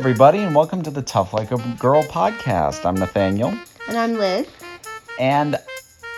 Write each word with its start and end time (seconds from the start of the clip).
everybody, 0.00 0.38
and 0.38 0.54
welcome 0.54 0.82
to 0.82 0.90
the 0.90 1.02
Tough 1.02 1.34
Like 1.34 1.50
a 1.50 1.58
Girl 1.78 2.02
podcast. 2.04 2.86
I'm 2.86 2.94
Nathaniel, 2.94 3.52
And 3.86 3.98
I'm 3.98 4.14
Liz. 4.14 4.46
and 5.18 5.58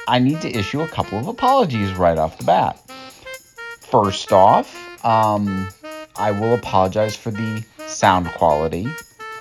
I 0.07 0.20
need 0.20 0.40
to 0.43 0.57
issue 0.57 0.82
a 0.82 0.86
couple 0.86 1.18
of 1.18 1.27
apologies 1.27 1.93
right 1.95 2.16
off 2.16 2.39
the 2.39 2.45
bat. 2.45 2.79
First 3.80 4.32
off, 4.32 4.72
um, 5.04 5.68
I 6.14 6.30
will 6.30 6.54
apologize 6.54 7.16
for 7.16 7.32
the 7.32 7.64
sound 7.89 8.29
quality 8.29 8.86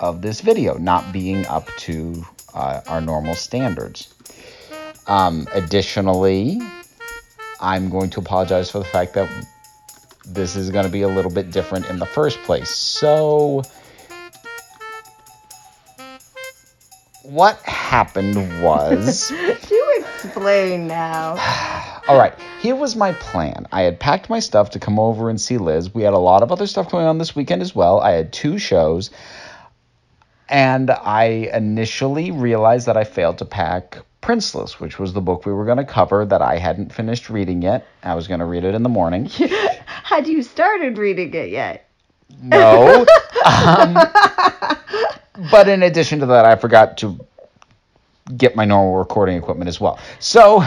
of 0.00 0.22
this 0.22 0.40
video 0.40 0.76
not 0.76 1.12
being 1.12 1.46
up 1.46 1.68
to 1.78 2.26
uh, 2.52 2.80
our 2.88 3.00
normal 3.00 3.36
standards. 3.36 4.12
Um, 5.06 5.46
additionally, 5.52 6.60
I'm 7.60 7.90
going 7.90 8.10
to 8.10 8.18
apologize 8.18 8.72
for 8.72 8.80
the 8.80 8.86
fact 8.86 9.14
that 9.14 9.30
this 10.26 10.56
is 10.56 10.68
going 10.70 10.84
to 10.84 10.90
be 10.90 11.02
a 11.02 11.08
little 11.08 11.30
bit 11.30 11.52
different 11.52 11.88
in 11.88 12.00
the 12.00 12.06
first 12.06 12.38
place. 12.42 12.70
So, 12.70 13.62
what 17.32 17.58
happened 17.62 18.36
was. 18.62 19.28
Do 19.68 20.04
explain 20.04 20.86
now. 20.86 21.36
All 22.08 22.18
right, 22.18 22.34
here 22.60 22.74
was 22.74 22.94
my 22.94 23.12
plan. 23.14 23.66
I 23.72 23.82
had 23.82 23.98
packed 23.98 24.28
my 24.28 24.38
stuff 24.38 24.70
to 24.70 24.78
come 24.78 24.98
over 24.98 25.30
and 25.30 25.40
see 25.40 25.56
Liz. 25.56 25.94
We 25.94 26.02
had 26.02 26.12
a 26.12 26.18
lot 26.18 26.42
of 26.42 26.52
other 26.52 26.66
stuff 26.66 26.90
going 26.90 27.06
on 27.06 27.18
this 27.18 27.34
weekend 27.34 27.62
as 27.62 27.74
well. 27.74 28.00
I 28.00 28.12
had 28.12 28.32
two 28.32 28.58
shows. 28.58 29.10
And 30.48 30.90
I 30.90 31.50
initially 31.54 32.30
realized 32.30 32.86
that 32.86 32.98
I 32.98 33.04
failed 33.04 33.38
to 33.38 33.46
pack 33.46 33.98
Princeless, 34.20 34.78
which 34.78 34.98
was 34.98 35.14
the 35.14 35.22
book 35.22 35.46
we 35.46 35.52
were 35.52 35.64
going 35.64 35.78
to 35.78 35.84
cover 35.84 36.26
that 36.26 36.42
I 36.42 36.58
hadn't 36.58 36.92
finished 36.92 37.30
reading 37.30 37.62
yet. 37.62 37.86
I 38.02 38.14
was 38.14 38.28
going 38.28 38.40
to 38.40 38.46
read 38.46 38.64
it 38.64 38.74
in 38.74 38.82
the 38.82 38.90
morning. 38.90 39.24
Had 40.04 40.26
you 40.26 40.42
started 40.42 40.98
reading 40.98 41.32
it 41.32 41.48
yet? 41.48 41.88
No. 42.42 43.06
um, 43.46 43.96
but 45.50 45.68
in 45.68 45.82
addition 45.82 46.20
to 46.20 46.26
that, 46.26 46.44
I 46.44 46.56
forgot 46.56 46.98
to 46.98 47.18
get 48.36 48.56
my 48.56 48.64
normal 48.64 48.96
recording 48.96 49.36
equipment 49.36 49.68
as 49.68 49.80
well. 49.80 49.98
So, 50.20 50.64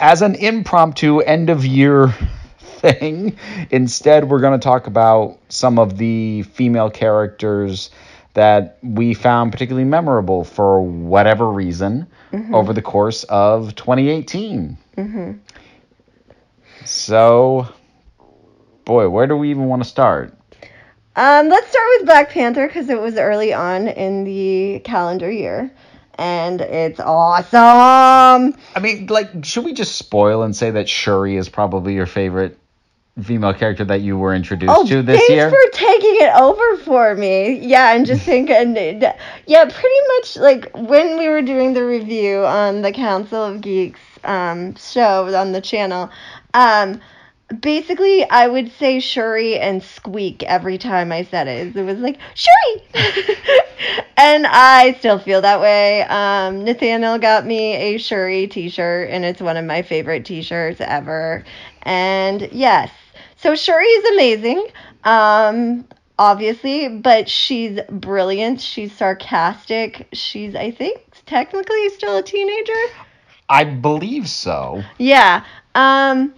as 0.00 0.22
an 0.22 0.34
impromptu 0.34 1.20
end 1.20 1.50
of 1.50 1.64
year 1.64 2.14
thing, 2.58 3.36
instead, 3.70 4.28
we're 4.28 4.40
going 4.40 4.58
to 4.58 4.62
talk 4.62 4.86
about 4.86 5.38
some 5.48 5.78
of 5.78 5.98
the 5.98 6.42
female 6.42 6.90
characters 6.90 7.90
that 8.34 8.78
we 8.82 9.14
found 9.14 9.52
particularly 9.52 9.84
memorable 9.84 10.42
for 10.42 10.80
whatever 10.80 11.50
reason 11.50 12.06
mm-hmm. 12.32 12.54
over 12.54 12.72
the 12.72 12.82
course 12.82 13.24
of 13.24 13.74
2018. 13.74 14.76
Mm-hmm. 14.96 15.32
So, 16.84 17.68
boy, 18.84 19.08
where 19.08 19.26
do 19.26 19.36
we 19.36 19.50
even 19.50 19.66
want 19.66 19.82
to 19.82 19.88
start? 19.88 20.34
Um, 21.14 21.48
let's 21.48 21.68
start 21.68 21.84
with 21.98 22.06
Black 22.06 22.30
Panther 22.30 22.66
because 22.66 22.88
it 22.88 23.00
was 23.00 23.16
early 23.16 23.52
on 23.52 23.88
in 23.88 24.24
the 24.24 24.80
calendar 24.84 25.30
year. 25.30 25.70
And 26.16 26.60
it's 26.60 27.00
awesome. 27.00 28.54
I 28.76 28.80
mean, 28.80 29.06
like, 29.06 29.44
should 29.44 29.64
we 29.64 29.72
just 29.74 29.96
spoil 29.96 30.42
and 30.42 30.54
say 30.54 30.70
that 30.72 30.88
Shuri 30.88 31.36
is 31.36 31.48
probably 31.48 31.94
your 31.94 32.06
favorite 32.06 32.58
female 33.22 33.52
character 33.52 33.84
that 33.84 34.00
you 34.00 34.16
were 34.16 34.34
introduced 34.34 34.72
Oh, 34.74 34.86
to 34.86 35.02
this 35.02 35.20
year? 35.28 35.50
thanks 35.50 35.54
for 35.54 35.78
taking 35.78 36.16
it 36.20 36.32
over 36.34 36.76
for 36.78 37.14
me. 37.14 37.58
Yeah, 37.66 37.94
and 37.94 38.06
just 38.06 38.22
thinking, 38.24 38.74
yeah, 39.46 39.64
pretty 39.64 40.00
much 40.16 40.36
like 40.36 40.70
when 40.74 41.18
we 41.18 41.28
were 41.28 41.42
doing 41.42 41.74
the 41.74 41.84
review 41.84 42.44
on 42.46 42.80
the 42.82 42.92
Council 42.92 43.42
of 43.44 43.60
Geeks 43.60 44.00
um, 44.24 44.74
show 44.76 45.34
on 45.34 45.52
the 45.52 45.60
channel, 45.60 46.10
um, 46.54 47.00
basically 47.60 48.28
I 48.28 48.48
would 48.48 48.72
say 48.72 49.00
Shuri 49.00 49.58
and 49.58 49.82
Squeak 49.82 50.42
every 50.42 50.78
time 50.78 51.12
I 51.12 51.24
said 51.24 51.48
it. 51.48 51.76
It 51.76 51.82
was 51.82 51.98
like 51.98 52.18
Shuri, 52.34 52.82
and 54.16 54.46
I 54.46 54.96
still 54.98 55.18
feel 55.18 55.40
that 55.42 55.60
way. 55.60 56.02
Um, 56.02 56.64
Nathaniel 56.64 57.18
got 57.18 57.46
me 57.46 57.74
a 57.74 57.98
Shuri 57.98 58.46
T-shirt, 58.46 59.10
and 59.10 59.24
it's 59.24 59.40
one 59.40 59.56
of 59.56 59.64
my 59.64 59.82
favorite 59.82 60.24
T-shirts 60.24 60.80
ever. 60.80 61.44
And 61.82 62.48
yes, 62.52 62.90
so 63.36 63.54
Shuri 63.54 63.84
is 63.84 64.12
amazing. 64.12 64.66
Um, 65.04 65.84
obviously, 66.18 66.88
but 66.88 67.28
she's 67.28 67.80
brilliant. 67.90 68.60
She's 68.60 68.92
sarcastic. 68.96 70.08
She's, 70.12 70.54
I 70.54 70.70
think, 70.70 71.00
technically 71.26 71.88
still 71.90 72.18
a 72.18 72.22
teenager. 72.22 72.72
I 73.48 73.64
believe 73.64 74.28
so. 74.28 74.82
Yeah. 74.98 75.44
Um, 75.74 76.34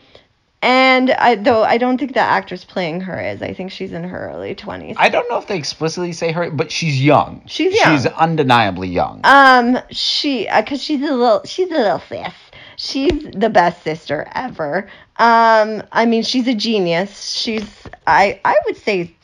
and 0.64 1.10
I 1.10 1.34
though 1.34 1.62
I 1.62 1.76
don't 1.76 1.98
think 1.98 2.14
the 2.14 2.20
actress 2.20 2.64
playing 2.64 3.02
her 3.02 3.20
is. 3.20 3.42
I 3.42 3.52
think 3.52 3.70
she's 3.70 3.92
in 3.92 4.02
her 4.02 4.30
early 4.30 4.54
twenties. 4.54 4.96
I 4.98 5.10
don't 5.10 5.28
know 5.28 5.36
if 5.36 5.46
they 5.46 5.58
explicitly 5.58 6.12
say 6.12 6.32
her, 6.32 6.50
but 6.50 6.72
she's 6.72 7.02
young. 7.02 7.42
She's 7.46 7.74
young. 7.74 7.94
She's 7.94 8.06
undeniably 8.06 8.88
young. 8.88 9.20
Um, 9.24 9.78
she, 9.90 10.48
uh, 10.48 10.62
cause 10.62 10.82
she's 10.82 11.02
a 11.02 11.12
little, 11.12 11.42
she's 11.44 11.70
a 11.70 11.74
little 11.74 11.98
sis. 12.08 12.32
She's 12.76 13.30
the 13.36 13.50
best 13.50 13.84
sister 13.84 14.26
ever. 14.34 14.88
Um, 15.18 15.82
I 15.92 16.06
mean, 16.06 16.22
she's 16.22 16.48
a 16.48 16.54
genius. 16.54 17.30
She's, 17.30 17.68
I, 18.06 18.40
I 18.44 18.56
would 18.64 18.78
say, 18.78 19.14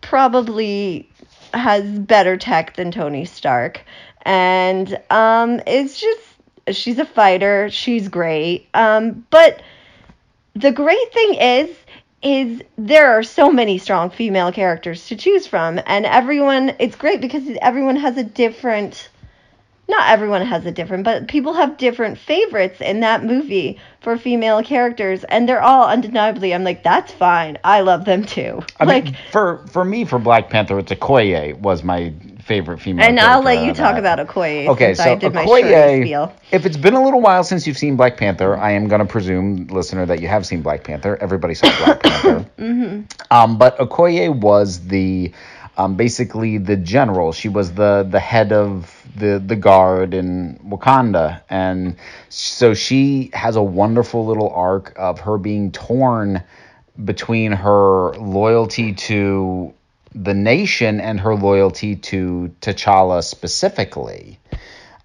probably 0.00 1.08
has 1.54 1.84
better 2.00 2.36
tech 2.36 2.74
than 2.74 2.90
Tony 2.90 3.24
Stark, 3.24 3.82
and 4.22 5.00
um, 5.10 5.60
it's 5.66 6.00
just 6.00 6.20
she's 6.72 6.98
a 6.98 7.06
fighter. 7.06 7.70
She's 7.70 8.08
great. 8.08 8.68
Um, 8.74 9.24
but 9.30 9.62
the 10.54 10.72
great 10.72 11.12
thing 11.12 11.34
is 11.34 11.76
is 12.22 12.62
there 12.76 13.12
are 13.12 13.22
so 13.22 13.50
many 13.50 13.78
strong 13.78 14.10
female 14.10 14.52
characters 14.52 15.06
to 15.06 15.16
choose 15.16 15.46
from 15.46 15.80
and 15.86 16.04
everyone 16.04 16.74
it's 16.78 16.96
great 16.96 17.20
because 17.20 17.42
everyone 17.62 17.96
has 17.96 18.16
a 18.16 18.24
different 18.24 19.08
not 19.88 20.08
everyone 20.10 20.42
has 20.42 20.66
a 20.66 20.70
different 20.70 21.02
but 21.02 21.28
people 21.28 21.54
have 21.54 21.78
different 21.78 22.18
favorites 22.18 22.80
in 22.80 23.00
that 23.00 23.24
movie 23.24 23.78
for 24.00 24.18
female 24.18 24.62
characters 24.62 25.24
and 25.24 25.48
they're 25.48 25.62
all 25.62 25.88
undeniably 25.88 26.52
i'm 26.52 26.62
like 26.62 26.82
that's 26.82 27.12
fine. 27.12 27.58
I 27.62 27.80
love 27.82 28.04
them 28.06 28.24
too. 28.24 28.62
I 28.78 28.84
like 28.84 29.04
mean, 29.04 29.16
for 29.30 29.58
for 29.68 29.84
me, 29.84 30.04
for 30.06 30.18
Black 30.18 30.48
Panther, 30.48 30.78
it's 30.78 30.90
Okoye 30.90 31.58
was 31.58 31.82
my 31.84 32.12
favorite 32.50 32.78
female. 32.84 33.06
and 33.06 33.20
i'll 33.28 33.42
let 33.50 33.58
you 33.64 33.72
talk 33.72 33.96
about 34.02 34.16
okoye 34.24 34.66
Okay, 34.72 34.92
since 34.94 35.04
so 35.06 35.12
i 35.12 35.14
did 35.22 35.32
my 35.34 35.44
Okoye, 35.44 36.02
spiel 36.02 36.24
if 36.50 36.66
it's 36.66 36.76
been 36.86 36.94
a 36.94 37.02
little 37.06 37.20
while 37.20 37.44
since 37.44 37.66
you've 37.66 37.78
seen 37.78 37.94
Black 37.96 38.16
Panther, 38.16 38.56
I 38.56 38.72
am 38.72 38.88
going 38.88 38.98
to 39.00 39.06
presume, 39.06 39.66
listener, 39.68 40.04
that 40.06 40.20
you 40.20 40.28
have 40.28 40.44
seen 40.44 40.62
Black 40.62 40.82
Panther. 40.82 41.16
Everybody 41.20 41.54
saw 41.54 41.68
Black 41.84 42.02
Panther. 42.02 42.50
mm-hmm. 42.58 43.02
Um, 43.30 43.58
but 43.58 43.78
Okoye 43.78 44.34
was 44.34 44.86
the 44.88 45.32
um, 45.76 45.94
basically 45.96 46.58
the 46.58 46.76
general. 46.76 47.32
She 47.32 47.48
was 47.48 47.72
the 47.74 48.06
the 48.10 48.20
head 48.20 48.52
of 48.52 48.72
the 49.16 49.42
the 49.44 49.56
guard 49.56 50.14
in 50.14 50.58
Wakanda, 50.64 51.42
and 51.48 51.96
so 52.28 52.74
she 52.74 53.30
has 53.32 53.56
a 53.56 53.62
wonderful 53.62 54.26
little 54.26 54.50
arc 54.50 54.92
of 54.96 55.20
her 55.20 55.38
being 55.38 55.70
torn 55.72 56.42
between 57.04 57.52
her 57.52 58.12
loyalty 58.18 58.92
to 58.92 59.72
the 60.14 60.34
nation 60.34 61.00
and 61.00 61.20
her 61.20 61.34
loyalty 61.34 61.96
to 61.96 62.54
T'Challa 62.60 63.22
specifically. 63.22 64.38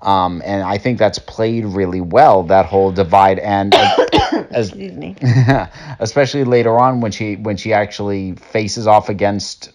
Um, 0.02 0.42
and 0.46 0.64
I 0.64 0.78
think 0.78 1.00
that's 1.00 1.20
played 1.20 1.66
really 1.66 2.02
well. 2.02 2.44
That 2.44 2.66
whole 2.66 2.92
divide. 2.92 3.40
And 3.40 3.74
as 3.74 4.70
excuse 4.70 4.94
me. 4.94 5.16
especially 6.00 6.44
later 6.44 6.78
on 6.78 7.02
when 7.02 7.12
she 7.12 7.36
when 7.38 7.58
she 7.58 7.74
actually 7.74 8.34
faces 8.34 8.88
off 8.88 9.10
against 9.10 9.72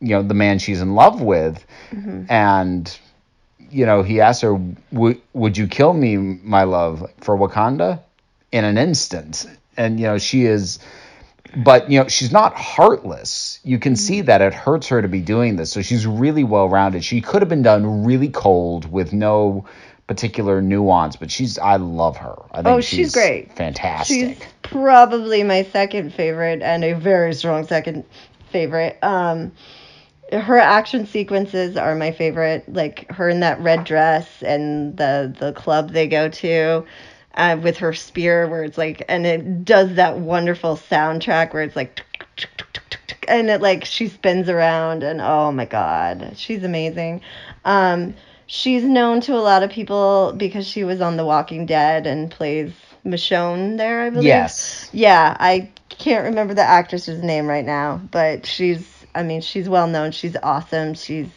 you 0.00 0.10
know 0.10 0.22
the 0.22 0.34
man 0.34 0.58
she's 0.58 0.80
in 0.80 0.94
love 0.94 1.20
with. 1.20 1.64
And 2.28 2.98
you 3.70 3.86
know 3.86 4.02
he 4.02 4.20
asks 4.20 4.42
her 4.42 4.54
"Would- 4.92 5.20
would 5.34 5.56
you 5.56 5.68
kill 5.68 5.92
me 5.92 6.16
my 6.16 6.64
love 6.64 7.08
for 7.20 7.36
wakanda? 7.36 8.00
in 8.52 8.64
an 8.64 8.78
instant. 8.78 9.46
And 9.76 10.00
you 10.00 10.06
know 10.06 10.18
she 10.18 10.44
is 10.46 10.78
but 11.56 11.90
you 11.90 11.98
know 12.00 12.08
she's 12.08 12.32
not 12.32 12.54
heartless 12.54 13.58
you 13.64 13.78
can 13.78 13.96
see 13.96 14.20
that 14.20 14.40
it 14.40 14.52
hurts 14.54 14.88
her 14.88 15.00
to 15.02 15.08
be 15.08 15.20
doing 15.20 15.56
this 15.56 15.70
so 15.72 15.82
she's 15.82 16.06
really 16.06 16.44
well 16.44 16.68
rounded 16.68 17.02
she 17.04 17.20
could 17.20 17.42
have 17.42 17.48
been 17.48 17.62
done 17.62 18.04
really 18.04 18.28
cold 18.28 18.90
with 18.90 19.12
no 19.12 19.64
particular 20.06 20.60
nuance 20.62 21.16
but 21.16 21.30
she's 21.30 21.58
i 21.58 21.76
love 21.76 22.16
her 22.16 22.34
i 22.52 22.56
think 22.56 22.66
Oh, 22.68 22.80
she's 22.80 23.12
great. 23.14 23.52
fantastic 23.56 24.36
She's 24.38 24.46
probably 24.62 25.42
my 25.42 25.62
second 25.64 26.12
favorite 26.12 26.62
and 26.62 26.84
a 26.84 26.92
very 26.94 27.32
strong 27.34 27.66
second 27.66 28.04
favorite. 28.52 28.98
Um, 29.02 29.52
her 30.32 30.58
action 30.58 31.06
sequences 31.06 31.76
are 31.78 31.94
my 31.94 32.10
favorite. 32.12 32.70
Like 32.70 33.10
her 33.10 33.30
in 33.30 33.40
that 33.40 33.60
red 33.60 33.84
dress 33.84 34.42
and 34.42 34.94
the 34.96 35.34
the 35.38 35.52
club 35.52 35.90
they 35.92 36.06
go 36.06 36.28
to. 36.28 36.84
Uh, 37.38 37.56
with 37.62 37.78
her 37.78 37.94
spear, 37.94 38.48
where 38.48 38.64
it's 38.64 38.76
like, 38.76 39.04
and 39.08 39.24
it 39.24 39.64
does 39.64 39.94
that 39.94 40.18
wonderful 40.18 40.76
soundtrack 40.76 41.54
where 41.54 41.62
it's 41.62 41.76
like, 41.76 42.02
and 43.28 43.48
it 43.48 43.62
like 43.62 43.84
she 43.84 44.08
spins 44.08 44.48
around, 44.48 45.04
and 45.04 45.20
oh 45.20 45.52
my 45.52 45.64
god, 45.64 46.32
she's 46.36 46.64
amazing. 46.64 47.22
Um, 47.64 48.14
she's 48.46 48.82
known 48.84 49.20
to 49.22 49.34
a 49.34 49.40
lot 49.40 49.62
of 49.62 49.70
people 49.70 50.34
because 50.36 50.66
she 50.66 50.84
was 50.84 51.00
on 51.00 51.16
The 51.16 51.24
Walking 51.24 51.66
Dead 51.66 52.06
and 52.06 52.30
plays 52.30 52.72
Michonne 53.04 53.76
there, 53.78 54.02
I 54.02 54.10
believe. 54.10 54.26
Yes. 54.26 54.90
Yeah, 54.92 55.36
I 55.38 55.70
can't 55.90 56.24
remember 56.24 56.54
the 56.54 56.62
actress's 56.62 57.22
name 57.22 57.46
right 57.46 57.64
now, 57.64 58.00
but 58.10 58.46
she's 58.46 59.06
I 59.14 59.22
mean, 59.22 59.40
she's 59.40 59.68
well 59.68 59.86
known. 59.86 60.12
She's 60.12 60.36
awesome. 60.42 60.94
She's 60.94 61.28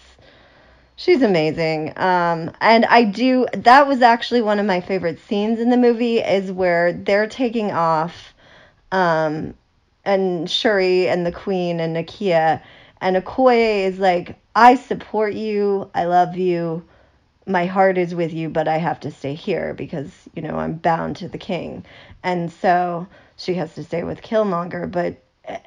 she's 1.01 1.23
amazing. 1.23 1.93
Um, 1.97 2.51
and 2.61 2.85
I 2.85 3.03
do. 3.03 3.47
That 3.53 3.87
was 3.87 4.01
actually 4.01 4.41
one 4.41 4.59
of 4.59 4.65
my 4.67 4.81
favorite 4.81 5.19
scenes 5.27 5.59
in 5.59 5.69
the 5.69 5.77
movie 5.77 6.19
is 6.19 6.51
where 6.51 6.93
they're 6.93 7.27
taking 7.27 7.71
off, 7.71 8.33
um, 8.91 9.55
and 10.05 10.49
Shuri 10.49 11.09
and 11.09 11.25
the 11.25 11.31
Queen 11.31 11.79
and 11.79 11.95
Nakia, 11.95 12.61
and 13.01 13.15
Okoye 13.15 13.85
is 13.85 13.97
like, 13.97 14.35
"I 14.55 14.75
support 14.75 15.33
you. 15.33 15.89
I 15.93 16.05
love 16.05 16.37
you." 16.37 16.83
my 17.47 17.65
heart 17.65 17.97
is 17.97 18.13
with 18.13 18.31
you, 18.31 18.47
but 18.49 18.67
I 18.67 18.77
have 18.77 18.99
to 18.99 19.09
stay 19.09 19.33
here 19.33 19.73
because, 19.73 20.11
you 20.35 20.43
know, 20.43 20.57
I'm 20.57 20.75
bound 20.75 21.15
to 21.17 21.27
the 21.27 21.39
king. 21.39 21.83
And 22.23 22.51
so 22.51 23.07
she 23.35 23.55
has 23.55 23.73
to 23.75 23.83
stay 23.83 24.03
with 24.03 24.21
Killmonger. 24.21 24.89
But 24.89 25.17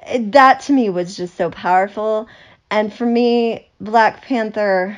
it, 0.07 0.31
that 0.33 0.61
to 0.61 0.73
me 0.73 0.89
was 0.89 1.17
just 1.17 1.37
so 1.37 1.51
powerful. 1.51 2.29
And 2.71 2.95
for 2.95 3.05
me, 3.05 3.69
Black 3.81 4.23
Panther 4.23 4.97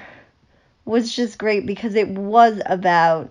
was 0.87 1.15
just 1.15 1.39
great 1.39 1.67
because 1.67 1.95
it 1.95 2.09
was 2.09 2.63
about 2.65 3.31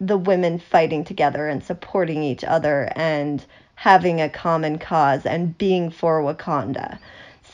the 0.00 0.18
women 0.18 0.58
fighting 0.58 1.04
together 1.04 1.46
and 1.46 1.62
supporting 1.62 2.22
each 2.22 2.42
other 2.42 2.90
and 2.96 3.44
having 3.76 4.20
a 4.20 4.28
common 4.28 4.78
cause 4.78 5.24
and 5.24 5.56
being 5.56 5.90
for 5.90 6.20
Wakanda. 6.22 6.98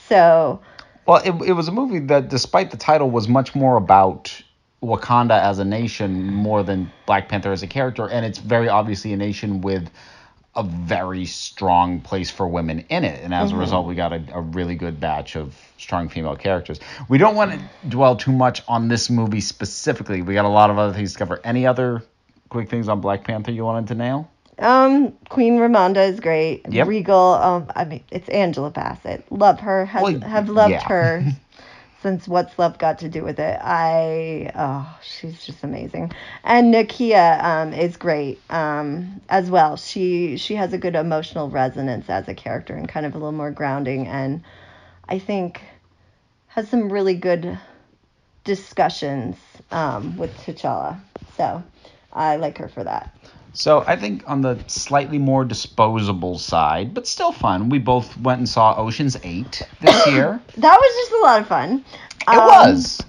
So. 0.08 0.60
Well, 1.06 1.20
it, 1.24 1.48
it 1.48 1.52
was 1.52 1.68
a 1.68 1.72
movie 1.72 1.98
that, 1.98 2.28
despite 2.28 2.70
the 2.70 2.76
title, 2.76 3.10
was 3.10 3.28
much 3.28 3.54
more 3.54 3.76
about 3.76 4.40
Wakanda 4.82 5.38
as 5.40 5.58
a 5.58 5.64
nation 5.64 6.32
more 6.32 6.62
than 6.62 6.90
Black 7.06 7.28
Panther 7.28 7.52
as 7.52 7.62
a 7.62 7.66
character, 7.66 8.08
and 8.08 8.24
it's 8.24 8.38
very 8.38 8.68
obviously 8.68 9.12
a 9.12 9.16
nation 9.16 9.60
with 9.60 9.90
a 10.56 10.62
very 10.64 11.26
strong 11.26 12.00
place 12.00 12.30
for 12.30 12.46
women 12.48 12.84
in 12.88 13.04
it, 13.04 13.22
and 13.22 13.32
as 13.32 13.50
mm-hmm. 13.50 13.58
a 13.58 13.60
result, 13.60 13.86
we 13.86 13.94
got 13.94 14.12
a, 14.12 14.22
a, 14.32 14.40
really 14.40 14.74
good 14.74 14.98
batch 14.98 15.36
of 15.36 15.54
strong 15.78 16.08
female 16.08 16.34
characters. 16.34 16.80
We 17.08 17.18
don't 17.18 17.36
want 17.36 17.52
to 17.52 17.60
dwell 17.88 18.16
too 18.16 18.32
much 18.32 18.62
on 18.66 18.88
this 18.88 19.10
movie 19.10 19.40
specifically. 19.40 20.22
We 20.22 20.34
got 20.34 20.44
a 20.44 20.48
lot 20.48 20.70
of 20.70 20.78
other 20.78 20.92
things 20.92 21.12
to 21.12 21.18
cover. 21.18 21.40
Any 21.44 21.66
other 21.68 22.02
quick 22.48 22.68
things 22.68 22.88
on 22.88 23.00
Black 23.00 23.22
Panther 23.22 23.52
you 23.52 23.64
wanted 23.64 23.88
to 23.88 23.94
nail? 23.94 24.28
Um, 24.58 25.12
Queen 25.28 25.56
Ramonda 25.58 26.06
is 26.08 26.20
great. 26.20 26.66
Yep. 26.68 26.86
Regal. 26.88 27.34
Um, 27.34 27.66
I 27.74 27.84
mean, 27.84 28.04
it's 28.10 28.28
Angela 28.28 28.70
Bassett. 28.70 29.24
Love 29.30 29.60
her. 29.60 29.86
Has, 29.86 30.02
well, 30.02 30.20
have 30.20 30.48
loved 30.48 30.72
yeah. 30.72 30.88
her 30.88 31.24
since 32.02 32.26
What's 32.26 32.58
Love 32.58 32.78
got 32.78 32.98
to 33.00 33.08
do 33.08 33.22
with 33.22 33.38
it. 33.38 33.58
I 33.62 34.50
oh, 34.54 34.98
she's 35.02 35.44
just 35.44 35.62
amazing. 35.64 36.12
And 36.44 36.72
Nakia 36.72 37.42
um, 37.42 37.72
is 37.72 37.96
great 37.96 38.40
um, 38.50 39.20
as 39.28 39.50
well. 39.50 39.76
She 39.76 40.36
she 40.36 40.54
has 40.54 40.72
a 40.72 40.78
good 40.78 40.96
emotional 40.96 41.48
resonance 41.50 42.08
as 42.08 42.28
a 42.28 42.34
character 42.34 42.74
and 42.74 42.88
kind 42.88 43.06
of 43.06 43.14
a 43.14 43.18
little 43.18 43.32
more 43.32 43.50
grounding 43.50 44.06
and 44.06 44.42
I 45.08 45.18
think 45.18 45.62
has 46.48 46.68
some 46.68 46.92
really 46.92 47.14
good 47.14 47.58
discussions 48.44 49.36
um, 49.70 50.16
with 50.16 50.36
T'Challa. 50.38 51.00
So 51.36 51.62
I 52.12 52.36
like 52.36 52.58
her 52.58 52.68
for 52.68 52.84
that. 52.84 53.14
So 53.52 53.84
I 53.86 53.96
think 53.96 54.22
on 54.26 54.42
the 54.42 54.58
slightly 54.66 55.18
more 55.18 55.44
disposable 55.44 56.38
side, 56.38 56.94
but 56.94 57.06
still 57.06 57.32
fun, 57.32 57.68
we 57.68 57.78
both 57.78 58.16
went 58.18 58.38
and 58.38 58.48
saw 58.48 58.76
Ocean's 58.76 59.16
Eight 59.22 59.62
this 59.80 60.06
year. 60.12 60.40
that 60.56 60.76
was 60.76 61.08
just 61.08 61.12
a 61.20 61.24
lot 61.24 61.40
of 61.40 61.48
fun. 61.48 61.84
It 62.22 62.38
um, 62.38 62.46
was. 62.46 63.00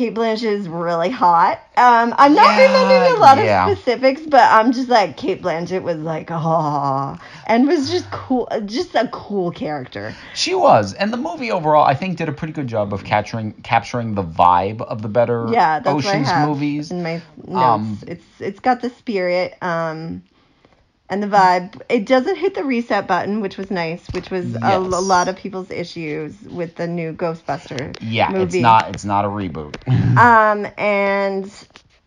Cate 0.00 0.14
Blanchett 0.14 0.44
is 0.44 0.66
really 0.66 1.10
hot. 1.10 1.58
Um, 1.76 2.14
I'm 2.16 2.34
not 2.34 2.56
yeah, 2.56 2.68
remembering 2.68 3.18
a 3.18 3.20
lot 3.20 3.36
yeah. 3.36 3.68
of 3.68 3.76
specifics, 3.76 4.22
but 4.22 4.50
I'm 4.50 4.72
just 4.72 4.88
like 4.88 5.18
Cate 5.18 5.42
Blanchett 5.42 5.82
was 5.82 5.98
like, 5.98 6.30
oh, 6.30 7.18
and 7.46 7.68
was 7.68 7.90
just 7.90 8.10
cool, 8.10 8.48
just 8.64 8.94
a 8.94 9.08
cool 9.12 9.50
character. 9.50 10.14
She 10.34 10.54
was, 10.54 10.94
and 10.94 11.12
the 11.12 11.18
movie 11.18 11.50
overall, 11.50 11.84
I 11.84 11.92
think, 11.92 12.16
did 12.16 12.30
a 12.30 12.32
pretty 12.32 12.54
good 12.54 12.66
job 12.66 12.94
of 12.94 13.04
capturing 13.04 13.52
capturing 13.60 14.14
the 14.14 14.24
vibe 14.24 14.80
of 14.80 15.02
the 15.02 15.08
better 15.08 15.46
yeah, 15.50 15.80
that's 15.80 15.94
Ocean's 15.94 16.28
what 16.28 16.34
I 16.34 16.38
have 16.38 16.48
movies. 16.48 16.90
In 16.90 17.02
my 17.02 17.20
notes, 17.36 17.62
um, 17.62 17.98
it's 18.06 18.24
it's 18.38 18.60
got 18.60 18.80
the 18.80 18.88
spirit. 18.88 19.54
Um, 19.60 20.22
and 21.10 21.22
the 21.22 21.26
vibe. 21.26 21.82
It 21.88 22.06
doesn't 22.06 22.36
hit 22.36 22.54
the 22.54 22.64
reset 22.64 23.06
button, 23.06 23.40
which 23.40 23.58
was 23.58 23.70
nice, 23.70 24.06
which 24.14 24.30
was 24.30 24.52
yes. 24.52 24.62
a, 24.62 24.78
a, 24.78 24.78
lot 24.78 25.28
of 25.28 25.36
people's 25.36 25.70
issues 25.70 26.40
with 26.42 26.76
the 26.76 26.86
new 26.86 27.12
Ghostbuster. 27.12 27.96
Yeah, 28.00 28.30
movie. 28.30 28.58
it's 28.58 28.62
not 28.62 28.88
it's 28.88 29.04
not 29.04 29.24
a 29.24 29.28
reboot. 29.28 29.76
um, 30.16 30.66
and 30.78 31.52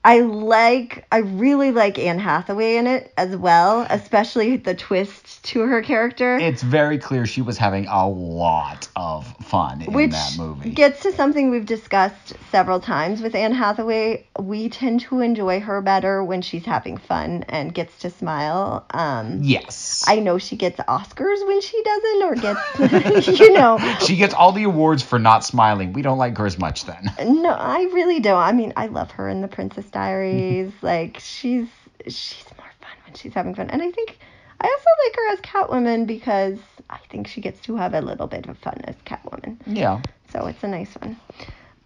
I 0.06 0.20
like, 0.20 1.06
I 1.14 1.20
really 1.20 1.72
like 1.72 1.98
Anne 1.98 2.20
Hathaway 2.20 2.76
in 2.76 2.88
it 2.88 3.14
as 3.16 3.38
well, 3.38 3.88
especially 3.90 4.58
the 4.58 4.76
twist 4.76 5.46
to 5.46 5.62
her 5.62 5.82
character. 5.82 6.38
It's 6.38 6.62
very 6.62 6.98
clear 6.98 7.26
she 7.26 7.42
was 7.42 7.58
having 7.58 7.88
a 7.88 8.10
lot 8.10 8.90
of 8.98 9.26
fun 9.46 9.82
in 9.82 10.10
that 10.10 10.36
movie. 10.38 10.72
Gets 10.72 11.04
to 11.04 11.14
something 11.14 11.52
we've 11.52 11.66
discussed 11.66 12.34
several 12.52 12.82
times 12.82 13.22
with 13.22 13.34
Anne 13.34 13.54
Hathaway. 13.54 14.28
We 14.38 14.68
tend 14.68 15.02
to 15.02 15.22
enjoy 15.22 15.62
her 15.62 15.82
better 15.82 16.22
when 16.22 16.42
she's 16.42 16.66
having 16.66 16.98
fun 16.98 17.46
and 17.48 17.74
gets 17.74 18.00
to 18.00 18.10
smile. 18.10 18.86
Um, 18.92 19.40
yes. 19.42 20.04
I 20.06 20.20
know 20.20 20.38
she 20.38 20.58
gets 20.58 20.82
Oscars 20.82 21.48
when 21.48 21.62
she 21.62 21.82
doesn't, 21.82 22.24
or 22.24 22.36
gets, 22.36 23.28
you 23.40 23.54
know. 23.54 23.80
She 24.04 24.18
gets 24.18 24.34
all 24.34 24.52
the 24.52 24.64
awards 24.64 25.02
for 25.02 25.18
not 25.18 25.46
smiling. 25.46 25.94
We 25.94 26.02
don't 26.02 26.18
like 26.18 26.38
her 26.38 26.46
as 26.46 26.60
much 26.60 26.86
then. 26.86 27.12
No, 27.24 27.52
I 27.52 27.84
really 27.94 28.20
don't. 28.20 28.42
I 28.42 28.52
mean, 28.52 28.74
I 28.76 28.88
love 28.88 29.12
her 29.12 29.30
in 29.30 29.42
The 29.42 29.48
Princess 29.48 29.86
Diaries. 29.94 30.72
like 30.82 31.20
she's 31.20 31.68
she's 32.06 32.46
more 32.58 32.68
fun 32.82 32.98
when 33.06 33.16
she's 33.16 33.34
having 33.34 33.56
fun. 33.56 33.70
And 33.70 33.82
I 33.82 33.92
think 33.92 34.18
I 34.60 34.68
also 34.68 34.90
like 35.06 35.16
her 35.16 35.34
as 35.34 35.40
Catwoman 35.40 36.06
because 36.06 36.60
I 36.90 37.00
think 37.10 37.28
she 37.28 37.42
gets 37.42 37.60
to 37.62 37.76
have 37.76 37.94
a 37.94 38.02
little 38.02 38.28
bit 38.28 38.48
of 38.48 38.58
fun 38.58 38.82
as 38.86 38.96
Catwoman. 39.06 39.58
Yeah. 39.66 40.02
So 40.30 40.46
it's 40.48 40.64
a 40.64 40.68
nice 40.68 40.94
one. 40.96 41.18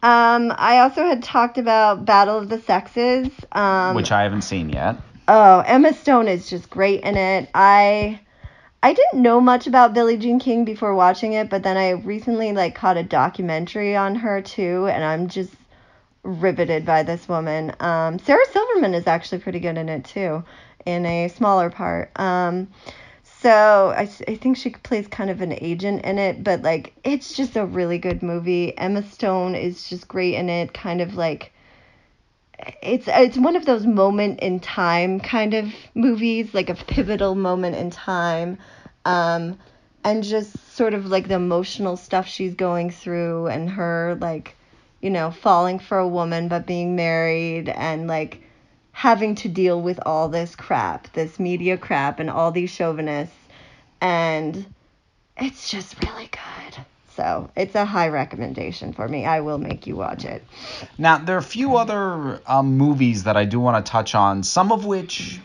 Um, 0.03 0.53
I 0.55 0.79
also 0.79 1.05
had 1.05 1.23
talked 1.23 1.57
about 1.57 2.05
Battle 2.05 2.37
of 2.37 2.49
the 2.49 2.61
Sexes, 2.61 3.29
um, 3.51 3.95
which 3.95 4.11
I 4.11 4.23
haven't 4.23 4.43
seen 4.43 4.69
yet. 4.69 4.95
Oh, 5.27 5.59
Emma 5.65 5.93
Stone 5.93 6.27
is 6.27 6.49
just 6.49 6.69
great 6.69 7.01
in 7.03 7.17
it. 7.17 7.49
I 7.53 8.19
I 8.83 8.93
didn't 8.93 9.21
know 9.21 9.41
much 9.41 9.65
about 9.65 9.93
Billie 9.93 10.17
Jean 10.17 10.39
King 10.39 10.63
before 10.63 10.93
watching 10.93 11.33
it, 11.33 11.49
but 11.49 11.63
then 11.63 11.77
I 11.77 11.91
recently 11.91 12.53
like 12.53 12.75
caught 12.75 12.95
a 12.95 13.03
documentary 13.03 13.95
on 13.95 14.15
her 14.15 14.41
too, 14.41 14.87
and 14.87 15.03
I'm 15.03 15.27
just 15.27 15.51
riveted 16.27 16.85
by 16.85 17.03
this 17.03 17.27
woman. 17.27 17.73
Um, 17.79 18.19
Sarah 18.19 18.45
Silverman 18.51 18.93
is 18.93 19.07
actually 19.07 19.39
pretty 19.39 19.59
good 19.59 19.77
in 19.77 19.89
it 19.89 20.03
too, 20.03 20.43
in 20.85 21.05
a 21.05 21.29
smaller 21.29 21.69
part. 21.69 22.11
Um, 22.19 22.67
so 23.23 23.93
I, 23.95 24.09
I 24.27 24.35
think 24.35 24.57
she 24.57 24.71
plays 24.71 25.07
kind 25.07 25.29
of 25.29 25.41
an 25.41 25.53
agent 25.61 26.03
in 26.03 26.17
it, 26.19 26.43
but 26.43 26.61
like 26.63 26.93
it's 27.03 27.33
just 27.33 27.55
a 27.55 27.65
really 27.65 27.97
good 27.97 28.21
movie. 28.21 28.77
Emma 28.77 29.03
Stone 29.03 29.55
is 29.55 29.87
just 29.87 30.07
great 30.07 30.35
in 30.35 30.49
it, 30.49 30.73
kind 30.73 31.01
of 31.01 31.15
like 31.15 31.53
it's 32.81 33.05
it's 33.07 33.37
one 33.37 33.55
of 33.55 33.65
those 33.65 33.85
moment 33.85 34.39
in 34.41 34.59
time 34.59 35.19
kind 35.19 35.53
of 35.53 35.73
movies, 35.95 36.53
like 36.53 36.69
a 36.69 36.75
pivotal 36.75 37.35
moment 37.35 37.75
in 37.75 37.89
time. 37.89 38.57
Um, 39.05 39.57
and 40.03 40.23
just 40.23 40.55
sort 40.75 40.93
of 40.93 41.05
like 41.05 41.27
the 41.27 41.35
emotional 41.35 41.97
stuff 41.97 42.27
she's 42.27 42.55
going 42.55 42.91
through 42.91 43.47
and 43.47 43.69
her 43.69 44.17
like 44.19 44.55
you 45.01 45.09
know, 45.09 45.31
falling 45.31 45.79
for 45.79 45.97
a 45.97 46.07
woman 46.07 46.47
but 46.47 46.65
being 46.65 46.95
married 46.95 47.69
and 47.69 48.07
like 48.07 48.41
having 48.91 49.35
to 49.35 49.47
deal 49.47 49.81
with 49.81 49.99
all 50.05 50.29
this 50.29 50.55
crap, 50.55 51.11
this 51.13 51.39
media 51.39 51.77
crap 51.77 52.19
and 52.19 52.29
all 52.29 52.51
these 52.51 52.69
chauvinists 52.69 53.35
and 54.01 54.65
it's 55.37 55.69
just 55.69 56.01
really 56.03 56.29
good. 56.31 56.85
So 57.15 57.49
it's 57.55 57.73
a 57.73 57.83
high 57.83 58.09
recommendation 58.09 58.93
for 58.93 59.07
me. 59.07 59.25
I 59.25 59.41
will 59.41 59.57
make 59.57 59.87
you 59.87 59.95
watch 59.95 60.23
it. 60.23 60.43
Now 60.97 61.17
there 61.17 61.35
are 61.35 61.39
a 61.39 61.43
few 61.43 61.75
other 61.77 62.41
um, 62.45 62.77
movies 62.77 63.23
that 63.23 63.35
I 63.35 63.45
do 63.45 63.59
want 63.59 63.83
to 63.83 63.91
touch 63.91 64.13
on. 64.13 64.43
Some 64.43 64.71
of 64.71 64.85
which 64.85 65.39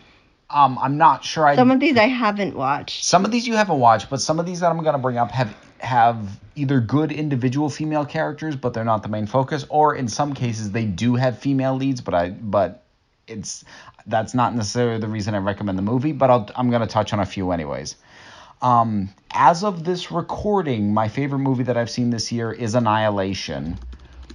um, 0.51 0.77
I'm 0.79 0.97
not 0.97 1.23
sure. 1.23 1.47
I 1.47 1.55
some 1.55 1.71
of 1.71 1.79
these 1.79 1.97
I 1.97 2.07
haven't 2.07 2.55
watched. 2.55 3.03
Some 3.03 3.25
of 3.25 3.31
these 3.31 3.47
you 3.47 3.55
haven't 3.55 3.79
watched, 3.79 4.09
but 4.09 4.21
some 4.21 4.39
of 4.39 4.45
these 4.45 4.59
that 4.59 4.71
I'm 4.71 4.83
gonna 4.83 4.99
bring 4.99 5.17
up 5.17 5.31
have 5.31 5.55
have 5.83 6.39
either 6.55 6.79
good 6.79 7.11
individual 7.11 7.69
female 7.69 8.05
characters, 8.05 8.55
but 8.55 8.73
they're 8.73 8.83
not 8.83 9.03
the 9.03 9.09
main 9.09 9.27
focus, 9.27 9.65
or 9.69 9.95
in 9.95 10.07
some 10.07 10.33
cases 10.33 10.71
they 10.71 10.85
do 10.85 11.15
have 11.15 11.37
female 11.39 11.75
leads, 11.75 12.01
but 12.01 12.13
I 12.13 12.29
but 12.29 12.83
it's 13.27 13.63
that's 14.05 14.33
not 14.33 14.55
necessarily 14.55 14.99
the 14.99 15.07
reason 15.07 15.35
I 15.35 15.39
recommend 15.39 15.77
the 15.77 15.83
movie. 15.83 16.11
But 16.11 16.29
I'll, 16.29 16.49
I'm 16.55 16.69
gonna 16.69 16.87
touch 16.87 17.13
on 17.13 17.19
a 17.19 17.25
few 17.25 17.51
anyways. 17.51 17.95
Um, 18.61 19.09
as 19.33 19.63
of 19.63 19.83
this 19.83 20.09
recording, 20.09 20.93
my 20.93 21.09
favorite 21.09 21.39
movie 21.39 21.63
that 21.63 21.75
I've 21.75 21.89
seen 21.89 22.11
this 22.11 22.31
year 22.31 22.51
is 22.51 22.75
Annihilation, 22.75 23.77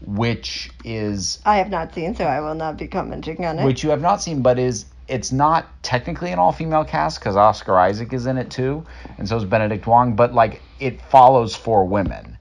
which 0.04 0.70
is 0.84 1.40
I 1.46 1.56
have 1.56 1.70
not 1.70 1.94
seen, 1.94 2.14
so 2.14 2.24
I 2.24 2.40
will 2.40 2.54
not 2.54 2.76
be 2.76 2.88
commenting 2.88 3.44
on 3.46 3.58
it. 3.58 3.64
Which 3.64 3.82
you 3.82 3.90
have 3.90 4.02
not 4.02 4.22
seen, 4.22 4.42
but 4.42 4.58
is 4.58 4.84
it's 5.08 5.32
not 5.32 5.66
technically 5.82 6.32
an 6.32 6.38
all 6.38 6.52
female 6.52 6.84
cast 6.84 7.18
because 7.18 7.36
Oscar 7.36 7.78
Isaac 7.78 8.12
is 8.12 8.26
in 8.26 8.38
it 8.38 8.50
too, 8.50 8.84
and 9.16 9.28
so 9.28 9.36
is 9.36 9.44
Benedict 9.44 9.86
Wong, 9.86 10.14
but 10.14 10.34
like 10.34 10.62
it 10.80 11.00
follows 11.02 11.54
four 11.56 11.84
women. 11.84 12.36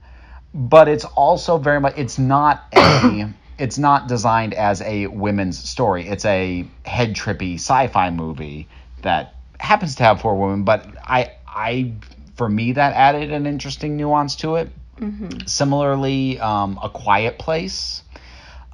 But 0.54 0.88
it's 0.88 1.04
also 1.04 1.58
very 1.58 1.80
much 1.80 1.94
it's 1.96 2.18
not 2.18 2.64
a 2.74 3.28
it's 3.58 3.78
not 3.78 4.08
designed 4.08 4.54
as 4.54 4.82
a 4.82 5.06
women's 5.06 5.58
story. 5.58 6.06
It's 6.06 6.24
a 6.24 6.66
head 6.84 7.14
trippy 7.14 7.54
sci-fi 7.54 8.10
movie 8.10 8.68
that 9.02 9.34
happens 9.58 9.96
to 9.96 10.04
have 10.04 10.20
four 10.20 10.38
women, 10.38 10.64
but 10.64 10.86
I 11.02 11.32
I 11.46 11.94
for 12.38 12.48
me, 12.48 12.72
that 12.72 12.94
added 12.94 13.32
an 13.32 13.46
interesting 13.46 13.96
nuance 13.96 14.36
to 14.36 14.54
it. 14.54 14.70
Mm-hmm. 14.98 15.46
Similarly, 15.46 16.38
um, 16.38 16.78
A 16.82 16.88
Quiet 16.88 17.38
Place. 17.38 18.02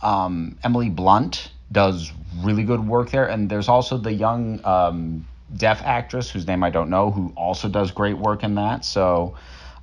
Um, 0.03 0.59
Emily 0.63 0.91
Blunt 0.91 1.51
does 1.73 2.13
really 2.43 2.65
good 2.65 2.87
work 2.87 3.11
there, 3.11 3.27
and 3.27 3.49
there's 3.51 3.69
also 3.69 3.97
the 3.99 4.13
young 4.13 4.65
um, 4.65 5.27
deaf 5.57 5.83
actress 5.83 6.31
whose 6.31 6.47
name 6.47 6.63
I 6.65 6.71
don't 6.71 6.91
know 6.91 7.11
who 7.11 7.33
also 7.37 7.69
does 7.69 7.91
great 7.91 8.19
work 8.19 8.43
in 8.43 8.57
that. 8.57 8.85
So, 8.85 9.35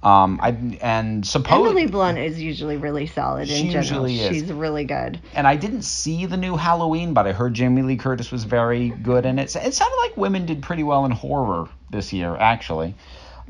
um, 0.03 0.39
I 0.41 0.49
and 0.81 1.25
suppose 1.25 1.67
Emily 1.69 1.87
Blunt 1.87 2.17
is 2.17 2.41
usually 2.41 2.77
really 2.77 3.05
solid 3.07 3.49
in 3.49 3.55
She 3.55 3.69
general. 3.69 4.09
usually 4.09 4.19
is. 4.19 4.29
She's 4.29 4.51
really 4.51 4.83
good. 4.85 5.19
and 5.35 5.45
I 5.47 5.55
didn't 5.55 5.83
see 5.83 6.25
the 6.25 6.37
new 6.37 6.55
Halloween, 6.57 7.13
but 7.13 7.27
I 7.27 7.31
heard 7.33 7.53
Jamie 7.53 7.83
Lee 7.83 7.97
Curtis 7.97 8.31
was 8.31 8.43
very 8.43 8.89
good 8.89 9.25
in 9.25 9.37
it. 9.39 9.55
It 9.55 9.73
sounded 9.73 9.97
like 10.01 10.17
women 10.17 10.45
did 10.45 10.61
pretty 10.61 10.83
well 10.83 11.05
in 11.05 11.11
horror 11.11 11.69
this 11.91 12.11
year, 12.13 12.35
actually. 12.35 12.95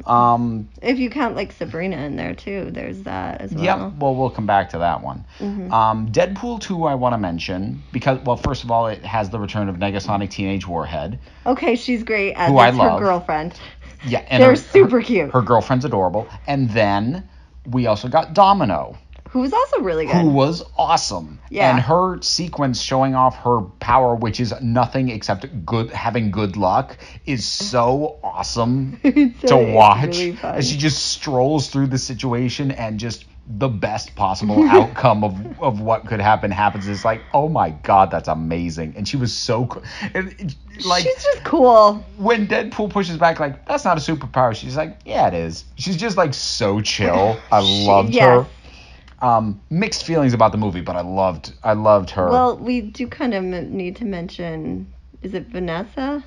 Um, 0.06 0.70
If 0.82 0.98
you 1.00 1.10
count 1.10 1.36
like 1.36 1.52
Sabrina 1.52 1.98
in 1.98 2.16
there 2.16 2.34
too, 2.34 2.70
there's 2.72 3.04
that 3.04 3.42
as 3.42 3.54
well. 3.54 3.64
Yep. 3.64 3.94
Well, 4.00 4.16
we'll 4.16 4.30
come 4.30 4.46
back 4.46 4.70
to 4.72 4.78
that 4.80 5.02
one. 5.04 5.26
Mm-hmm. 5.40 5.72
Um, 5.74 6.12
Deadpool 6.12 6.60
2, 6.62 6.86
I 6.86 6.96
want 6.96 7.14
to 7.14 7.18
mention 7.18 7.82
because, 7.92 8.20
well, 8.26 8.38
first 8.38 8.64
of 8.64 8.72
all, 8.72 8.88
it 8.88 9.04
has 9.06 9.30
the 9.30 9.40
return 9.40 9.70
of 9.70 9.76
Negasonic 9.78 10.30
Teenage 10.32 10.68
Warhead. 10.68 11.20
Okay, 11.46 11.76
she's 11.76 12.04
great 12.04 12.34
as 12.34 12.50
Who 12.50 12.58
I 12.58 12.70
love. 12.72 13.00
her 13.00 13.06
girlfriend. 13.06 13.54
Yeah, 14.08 14.26
and 14.30 14.42
They're 14.42 14.50
her, 14.52 14.56
super 14.56 15.00
her- 15.00 15.06
cute. 15.06 15.32
Her 15.32 15.42
girlfriend's 15.44 15.86
adorable, 15.86 16.28
and 16.48 16.70
then 16.72 17.28
we 17.70 17.86
also 17.86 18.08
got 18.08 18.34
Domino, 18.34 18.98
Who's 19.32 19.54
also 19.54 19.80
really 19.82 20.06
good. 20.06 20.16
who 20.16 20.30
was 20.30 20.64
awesome. 20.78 21.40
Yeah. 21.50 21.72
And 21.72 21.80
her 21.80 22.22
sequence 22.22 22.82
showing 22.82 23.16
off 23.16 23.36
her 23.38 23.62
power, 23.80 24.14
which 24.16 24.40
is 24.40 24.54
nothing 24.62 25.10
except 25.10 25.66
good, 25.66 25.90
having 25.92 26.32
good 26.32 26.58
luck, 26.58 26.98
is 27.26 27.46
so 27.46 28.20
awesome 28.24 29.00
to 29.04 29.56
watch. 29.58 30.18
really. 30.18 30.38
As 30.44 30.70
she 30.70 30.78
just 30.78 31.12
strolls 31.14 31.70
through 31.70 31.88
the 31.88 31.98
situation 31.98 32.72
and 32.72 33.00
just 33.00 33.26
the 33.58 33.68
best 33.68 34.16
possible 34.16 34.64
outcome 34.70 35.24
of, 35.24 35.62
of 35.62 35.82
what 35.82 36.06
could 36.08 36.20
happen 36.22 36.52
happens. 36.52 36.88
It's 36.88 37.04
like, 37.06 37.22
oh 37.34 37.50
my 37.50 37.70
god, 37.72 38.12
that's 38.12 38.28
amazing. 38.28 38.94
And 38.96 39.08
she 39.08 39.18
was 39.18 39.34
so 39.34 39.66
cool 39.66 39.84
and 40.14 40.56
like 40.86 41.04
she's 41.04 41.24
just 41.24 41.44
cool. 41.44 41.96
when 42.18 42.48
Deadpool 42.48 42.90
pushes 42.92 43.18
back, 43.18 43.40
like, 43.40 43.66
that's 43.66 43.84
not 43.86 43.98
a 43.98 44.02
superpower. 44.02 44.56
She's 44.56 44.76
like, 44.78 45.00
yeah, 45.06 45.28
it 45.28 45.34
is. 45.34 45.66
She's 45.76 45.98
just 45.98 46.18
like 46.18 46.34
so 46.34 46.82
chill. 46.82 47.40
I 47.52 47.62
She- 47.62 47.86
loved 47.88 48.14
yes. 48.14 48.24
her. 48.24 48.48
Um, 49.22 49.62
mixed 49.70 50.06
feelings 50.06 50.34
about 50.34 50.51
the 50.51 50.58
movie, 50.58 50.82
but 50.82 50.96
I 50.96 51.01
loved, 51.01 51.54
I 51.63 51.74
loved 51.74 52.10
her. 52.12 52.28
Well, 52.30 52.58
we 52.58 52.82
do 52.82 53.08
kind 53.08 53.34
of 53.36 53.44
m- 53.44 53.75
need 53.78 53.98
to 53.98 54.06
mention. 54.06 54.92
Is 55.22 55.36
it 55.36 55.46
Vanessa? 55.50 56.24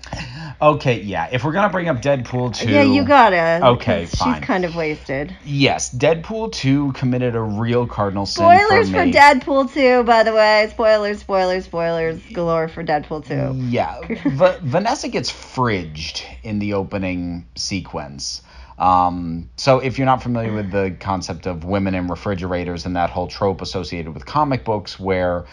okay, 0.62 1.00
yeah. 1.00 1.28
If 1.32 1.42
we're 1.42 1.50
gonna 1.50 1.68
bring 1.72 1.88
up 1.88 2.00
Deadpool 2.00 2.54
two, 2.56 2.70
Yeah, 2.70 2.82
you 2.82 3.04
gotta. 3.04 3.66
Okay, 3.70 4.06
fine. 4.06 4.34
She's 4.36 4.44
kind 4.46 4.64
of 4.64 4.76
wasted. 4.76 5.36
yes, 5.44 5.92
Deadpool 5.92 6.52
two 6.52 6.92
committed 6.92 7.34
a 7.34 7.40
real 7.40 7.88
cardinal 7.88 8.24
sin 8.26 8.44
Spoilers 8.44 8.88
for 8.90 8.98
for. 8.98 9.10
Deadpool 9.10 9.72
2, 9.74 10.04
by 10.04 10.22
the 10.22 10.32
way. 10.32 10.68
Spoilers, 10.70 11.18
spoilers, 11.18 11.64
spoilers 11.64 12.22
galore 12.32 12.68
for 12.68 12.84
Deadpool 12.84 13.26
2. 13.26 13.68
Yeah, 13.70 13.98
Va- 14.26 14.60
Vanessa 14.62 15.08
gets 15.08 15.28
fridged 15.32 16.22
in 16.44 16.60
the 16.60 16.74
opening 16.74 17.46
sequence. 17.56 18.42
Um, 18.78 19.50
so 19.56 19.78
if 19.78 19.98
you're 19.98 20.06
not 20.06 20.22
familiar 20.22 20.52
with 20.52 20.70
the 20.70 20.96
concept 20.98 21.46
of 21.46 21.64
women 21.64 21.94
in 21.94 22.08
refrigerators 22.08 22.86
and 22.86 22.96
that 22.96 23.10
whole 23.10 23.28
trope 23.28 23.60
associated 23.60 24.12
with 24.12 24.26
comic 24.26 24.64
books 24.64 24.98
where 24.98 25.44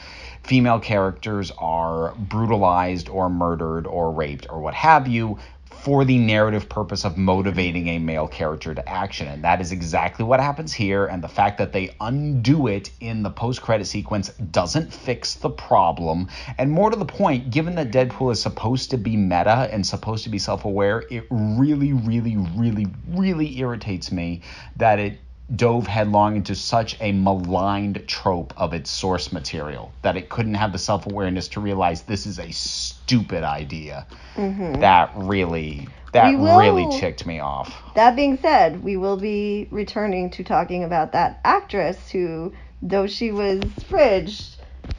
female 0.43 0.79
characters 0.79 1.51
are 1.59 2.15
brutalized 2.15 3.09
or 3.09 3.29
murdered 3.29 3.85
or 3.85 4.11
raped 4.11 4.47
or 4.49 4.59
what 4.59 4.73
have 4.73 5.07
you 5.07 5.37
for 5.81 6.05
the 6.05 6.19
narrative 6.19 6.69
purpose 6.69 7.05
of 7.05 7.17
motivating 7.17 7.87
a 7.87 7.97
male 7.97 8.27
character 8.27 8.75
to 8.75 8.87
action. 8.87 9.27
And 9.27 9.43
that 9.43 9.61
is 9.61 9.71
exactly 9.71 10.23
what 10.23 10.39
happens 10.39 10.71
here. 10.71 11.07
And 11.07 11.23
the 11.23 11.27
fact 11.27 11.57
that 11.57 11.73
they 11.73 11.95
undo 11.99 12.67
it 12.67 12.91
in 12.99 13.23
the 13.23 13.31
post 13.31 13.63
credit 13.63 13.85
sequence 13.85 14.29
doesn't 14.29 14.93
fix 14.93 15.33
the 15.33 15.49
problem. 15.49 16.27
And 16.59 16.69
more 16.69 16.91
to 16.91 16.95
the 16.95 17.05
point, 17.05 17.49
given 17.49 17.73
that 17.75 17.89
Deadpool 17.89 18.31
is 18.31 18.39
supposed 18.39 18.91
to 18.91 18.97
be 18.97 19.17
meta 19.17 19.69
and 19.71 19.83
supposed 19.83 20.23
to 20.25 20.29
be 20.29 20.37
self 20.37 20.65
aware, 20.65 21.03
it 21.09 21.25
really, 21.31 21.93
really, 21.93 22.37
really, 22.37 22.85
really 23.07 23.57
irritates 23.57 24.11
me 24.11 24.41
that 24.75 24.99
it 24.99 25.19
dove 25.55 25.87
headlong 25.87 26.37
into 26.37 26.55
such 26.55 26.97
a 27.01 27.11
maligned 27.11 28.03
trope 28.07 28.53
of 28.57 28.73
its 28.73 28.89
source 28.89 29.31
material 29.31 29.91
that 30.01 30.15
it 30.15 30.29
couldn't 30.29 30.53
have 30.53 30.71
the 30.71 30.77
self 30.77 31.05
awareness 31.05 31.47
to 31.49 31.59
realize 31.59 32.03
this 32.03 32.25
is 32.25 32.39
a 32.39 32.51
stupid 32.51 33.43
idea. 33.43 34.05
That 34.35 35.11
really 35.15 35.87
that 36.13 36.37
will- 36.37 36.59
really 36.59 36.87
ticked 36.99 37.25
me 37.25 37.39
off. 37.39 37.73
That 37.95 38.15
being 38.15 38.37
said, 38.41 38.83
we 38.83 38.97
will 38.97 39.17
be 39.17 39.67
returning 39.71 40.29
to 40.31 40.43
talking 40.43 40.83
about 40.83 41.13
that 41.13 41.39
actress 41.43 42.09
who, 42.11 42.53
though 42.81 43.07
she 43.07 43.31
was 43.31 43.59
fridged, 43.89 44.55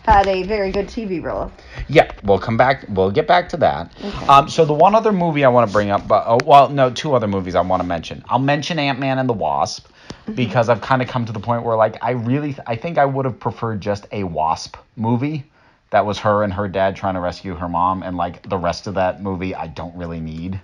had 0.07 0.27
a 0.27 0.43
very 0.45 0.71
good 0.73 0.87
TV 0.87 1.23
role. 1.23 1.51
Yeah, 1.89 2.11
we'll 2.23 2.39
come 2.39 2.57
back. 2.57 2.87
We'll 2.89 3.11
get 3.11 3.27
back 3.27 3.49
to 3.51 3.57
that. 3.59 3.93
Um, 4.29 4.49
so 4.49 4.65
the 4.65 4.73
one 4.73 4.95
other 4.95 5.13
movie 5.13 5.45
I 5.45 5.49
want 5.49 5.69
to 5.69 5.73
bring 5.73 5.91
up, 5.91 6.09
but 6.09 6.25
oh, 6.27 6.39
well, 6.47 6.69
no, 6.71 6.91
two 6.91 7.15
other 7.15 7.29
movies 7.29 7.55
I 7.55 7.61
want 7.61 7.83
to 7.83 7.87
mention. 7.87 8.25
I'll 8.29 8.39
mention 8.39 8.79
Ant 8.79 8.99
Man 8.99 9.19
and 9.19 9.29
the 9.29 9.35
Wasp 9.35 9.87
because 10.35 10.69
I've 10.69 10.81
kind 10.81 11.03
of 11.03 11.09
come 11.09 11.25
to 11.27 11.33
the 11.33 11.41
point 11.41 11.65
where 11.65 11.77
like 11.77 12.03
I 12.03 12.13
really, 12.13 12.57
I 12.67 12.77
think 12.77 12.99
I 12.99 13.05
would 13.05 13.25
have 13.25 13.39
preferred 13.41 13.81
just 13.81 14.07
a 14.13 14.25
Wasp 14.25 14.77
movie 14.97 15.45
that 15.91 16.07
was 16.07 16.19
her 16.21 16.43
and 16.43 16.53
her 16.53 16.69
dad 16.69 16.97
trying 16.97 17.15
to 17.15 17.21
rescue 17.21 17.55
her 17.55 17.69
mom, 17.69 18.03
and 18.03 18.17
like 18.17 18.49
the 18.49 18.57
rest 18.57 18.87
of 18.87 18.95
that 18.95 19.23
movie, 19.23 19.55
I 19.55 19.67
don't 19.67 19.95
really 19.95 20.21
need. 20.21 20.61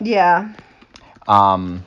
Yeah. 0.00 0.52
Um, 1.28 1.84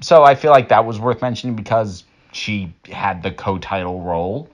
so 0.00 0.22
I 0.22 0.34
feel 0.34 0.50
like 0.50 0.68
that 0.68 0.84
was 0.84 1.00
worth 1.00 1.22
mentioning 1.22 1.56
because 1.56 2.04
she 2.32 2.74
had 2.84 3.22
the 3.22 3.30
co-title 3.30 4.02
role. 4.02 4.50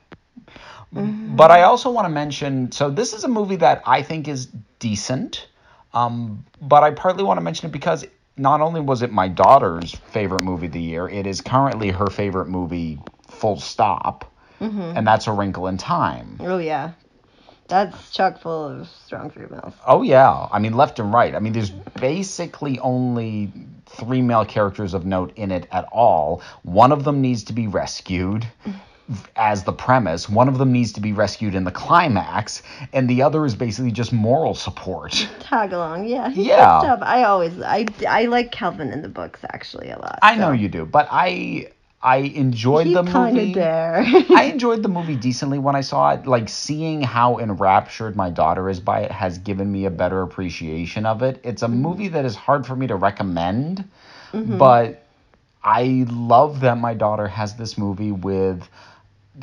But 0.92 1.50
I 1.50 1.62
also 1.62 1.90
want 1.90 2.04
to 2.04 2.08
mention, 2.08 2.70
so 2.70 2.88
this 2.88 3.14
is 3.14 3.24
a 3.24 3.28
movie 3.28 3.56
that 3.56 3.82
I 3.84 4.02
think 4.02 4.28
is 4.28 4.46
decent. 4.78 5.48
Um, 5.92 6.44
but 6.62 6.84
I 6.84 6.92
partly 6.92 7.24
want 7.24 7.38
to 7.38 7.40
mention 7.40 7.68
it 7.68 7.72
because 7.72 8.06
not 8.36 8.60
only 8.60 8.80
was 8.80 9.02
it 9.02 9.12
my 9.12 9.28
daughter's 9.28 9.94
favorite 9.94 10.42
movie 10.42 10.66
of 10.66 10.72
the 10.72 10.80
year, 10.80 11.08
it 11.08 11.26
is 11.26 11.40
currently 11.40 11.90
her 11.90 12.08
favorite 12.08 12.48
movie, 12.48 12.98
full 13.28 13.58
stop. 13.58 14.30
Mm-hmm. 14.60 14.96
And 14.96 15.06
that's 15.06 15.26
A 15.26 15.32
Wrinkle 15.32 15.66
in 15.66 15.76
Time. 15.76 16.36
Oh, 16.40 16.58
yeah. 16.58 16.92
That's 17.66 18.10
chock 18.10 18.40
full 18.40 18.68
of 18.68 18.88
strong 18.88 19.30
females. 19.30 19.72
Oh 19.86 20.02
yeah, 20.02 20.48
I 20.52 20.58
mean 20.58 20.74
left 20.74 20.98
and 20.98 21.12
right. 21.12 21.34
I 21.34 21.38
mean 21.38 21.54
there's 21.54 21.70
basically 21.70 22.78
only 22.78 23.50
three 23.86 24.20
male 24.20 24.44
characters 24.44 24.92
of 24.92 25.06
note 25.06 25.32
in 25.36 25.50
it 25.50 25.66
at 25.72 25.86
all. 25.90 26.42
One 26.62 26.92
of 26.92 27.04
them 27.04 27.22
needs 27.22 27.44
to 27.44 27.54
be 27.54 27.66
rescued 27.66 28.46
as 29.36 29.64
the 29.64 29.72
premise. 29.72 30.28
One 30.28 30.48
of 30.48 30.58
them 30.58 30.72
needs 30.72 30.92
to 30.92 31.00
be 31.00 31.12
rescued 31.12 31.54
in 31.54 31.64
the 31.64 31.70
climax, 31.70 32.62
and 32.92 33.08
the 33.08 33.22
other 33.22 33.44
is 33.44 33.54
basically 33.54 33.90
just 33.90 34.12
moral 34.12 34.54
support. 34.54 35.28
Tag 35.40 35.72
along, 35.72 36.06
yeah. 36.06 36.30
Yeah. 36.34 36.98
I 37.02 37.24
always, 37.24 37.60
I, 37.60 37.86
I 38.08 38.26
like 38.26 38.50
Calvin 38.52 38.92
in 38.92 39.02
the 39.02 39.08
books 39.08 39.40
actually 39.50 39.90
a 39.90 39.98
lot. 39.98 40.18
I 40.22 40.36
know 40.36 40.52
you 40.52 40.68
do, 40.68 40.86
but 40.86 41.08
I 41.10 41.68
I 42.04 42.18
enjoyed 42.18 42.86
He's 42.86 42.96
the 42.96 43.02
kind 43.02 43.34
movie. 43.34 43.60
I 43.62 44.42
enjoyed 44.52 44.82
the 44.82 44.90
movie 44.90 45.16
decently 45.16 45.58
when 45.58 45.74
I 45.74 45.80
saw 45.80 46.12
it. 46.12 46.26
Like 46.26 46.50
seeing 46.50 47.00
how 47.00 47.38
enraptured 47.38 48.14
my 48.14 48.28
daughter 48.28 48.68
is 48.68 48.78
by 48.78 49.00
it 49.00 49.10
has 49.10 49.38
given 49.38 49.72
me 49.72 49.86
a 49.86 49.90
better 49.90 50.20
appreciation 50.20 51.06
of 51.06 51.22
it. 51.22 51.40
It's 51.42 51.62
a 51.62 51.66
mm-hmm. 51.66 51.80
movie 51.80 52.08
that 52.08 52.26
is 52.26 52.36
hard 52.36 52.66
for 52.66 52.76
me 52.76 52.86
to 52.88 52.94
recommend, 52.94 53.88
mm-hmm. 54.34 54.58
but 54.58 55.06
I 55.64 56.04
love 56.10 56.60
that 56.60 56.76
my 56.76 56.92
daughter 56.92 57.26
has 57.26 57.56
this 57.56 57.78
movie 57.78 58.12
with 58.12 58.68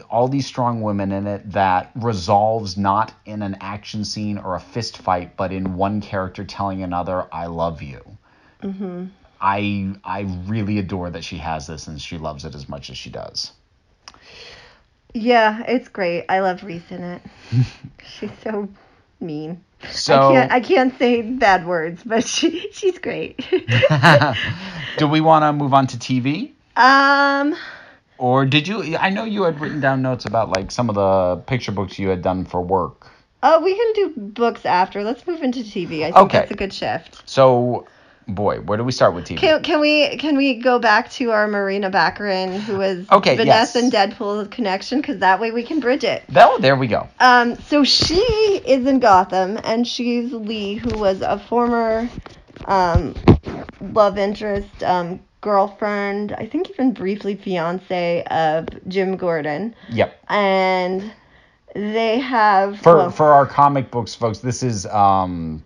all 0.10 0.28
these 0.28 0.46
strong 0.46 0.82
women 0.82 1.12
in 1.12 1.28
it 1.28 1.52
that 1.52 1.92
resolves 1.96 2.78
not 2.78 3.14
in 3.26 3.42
an 3.42 3.58
action 3.62 4.06
scene 4.06 4.38
or 4.38 4.56
a 4.56 4.60
fist 4.60 4.98
fight, 4.98 5.36
but 5.36 5.52
in 5.52 5.76
one 5.76 6.02
character 6.02 6.44
telling 6.44 6.82
another, 6.84 7.28
"I 7.32 7.48
love 7.48 7.82
you." 7.82 8.02
I 9.42 9.94
I 10.04 10.22
really 10.46 10.78
adore 10.78 11.10
that 11.10 11.24
she 11.24 11.38
has 11.38 11.68
this 11.68 11.88
and 11.88 12.00
she 12.02 12.18
loves 12.18 12.46
it 12.46 12.56
as 12.56 12.70
much 12.70 12.90
as 12.90 12.98
she 12.98 13.10
does. 13.10 13.52
yeah, 15.14 15.64
it's 15.68 15.90
great. 15.90 16.26
I 16.30 16.40
love 16.40 16.64
Reese 16.64 16.90
in 16.92 17.04
it. 17.04 17.22
She's 18.04 18.32
so 18.44 18.70
mean. 19.20 19.64
So 19.90 20.16
I 20.16 20.34
can't, 20.34 20.52
I 20.52 20.60
can't 20.60 21.00
say 21.00 21.22
bad 21.22 21.66
words, 21.66 22.04
but 22.06 22.26
she, 22.26 22.72
she's 22.72 23.00
great. 23.00 23.38
do 24.98 25.08
we 25.08 25.22
want 25.22 25.44
to 25.44 25.54
move 25.54 25.74
on 25.74 25.88
to 25.88 25.98
TV? 25.98 26.52
um, 26.76 27.56
Or 28.22 28.46
did 28.46 28.68
you 28.68 28.96
I 28.98 29.10
know 29.10 29.24
you 29.24 29.44
had 29.44 29.60
written 29.60 29.80
down 29.80 30.04
notes 30.04 30.26
about 30.26 30.50
like 30.56 30.70
some 30.70 30.90
of 30.90 30.96
the 30.96 31.38
picture 31.48 31.72
books 31.72 31.98
you 31.98 32.08
had 32.10 32.22
done 32.22 32.46
for 32.46 32.62
work. 32.62 33.08
oh, 33.42 33.60
we 33.64 33.74
can 33.76 33.94
do 33.94 34.14
books 34.16 34.64
after. 34.64 35.04
Let's 35.04 35.26
move 35.26 35.42
into 35.42 35.62
TV. 35.62 36.04
I 36.04 36.12
think 36.12 36.18
Okay. 36.18 36.38
that's 36.38 36.52
a 36.52 36.56
good 36.56 36.72
shift. 36.72 37.24
So, 37.28 37.88
boy, 38.28 38.60
where 38.60 38.78
do 38.78 38.84
we 38.84 38.92
start 38.92 39.16
with 39.16 39.26
TV? 39.26 39.38
Can, 39.38 39.64
can 39.64 39.80
we 39.80 40.18
can 40.18 40.38
we 40.38 40.60
go 40.62 40.78
back 40.78 41.10
to 41.14 41.32
our 41.32 41.48
Morena 41.48 41.90
Baccarin, 41.90 42.60
who 42.60 42.78
was 42.78 43.10
Okay, 43.12 43.36
Vanessa 43.38 43.48
yes. 43.48 43.76
and 43.84 43.92
Deadpool's 43.92 44.50
connection? 44.50 45.02
Because 45.02 45.18
that 45.18 45.40
way 45.40 45.50
we 45.50 45.64
can 45.64 45.80
bridge 45.80 46.04
it. 46.04 46.22
Oh, 46.36 46.60
there 46.60 46.76
we 46.76 46.86
go. 46.86 47.08
Um, 47.20 47.56
so 47.56 47.84
she 47.84 48.22
is 48.68 48.86
in 48.86 49.00
Gotham, 49.00 49.60
and 49.64 49.88
she's 49.88 50.32
Lee, 50.32 50.76
who 50.76 50.96
was 51.00 51.22
a 51.22 51.40
former 51.40 52.08
um, 52.66 53.16
love 53.82 54.20
interest, 54.20 54.84
um, 54.84 55.20
girlfriend, 55.42 56.34
I 56.34 56.46
think 56.46 56.70
even 56.70 56.94
briefly 56.94 57.36
fiance 57.36 58.24
of 58.26 58.68
Jim 58.88 59.18
Gordon. 59.18 59.76
Yep. 59.90 60.24
And 60.30 61.12
they 61.76 62.20
have 62.20 62.80
For 62.80 62.96
well, 62.96 63.12
for 63.12 63.34
our 63.34 63.46
comic 63.46 63.92
books 63.92 64.16
folks, 64.16 64.40
this 64.40 64.64
is 64.64 64.86
um 64.88 65.64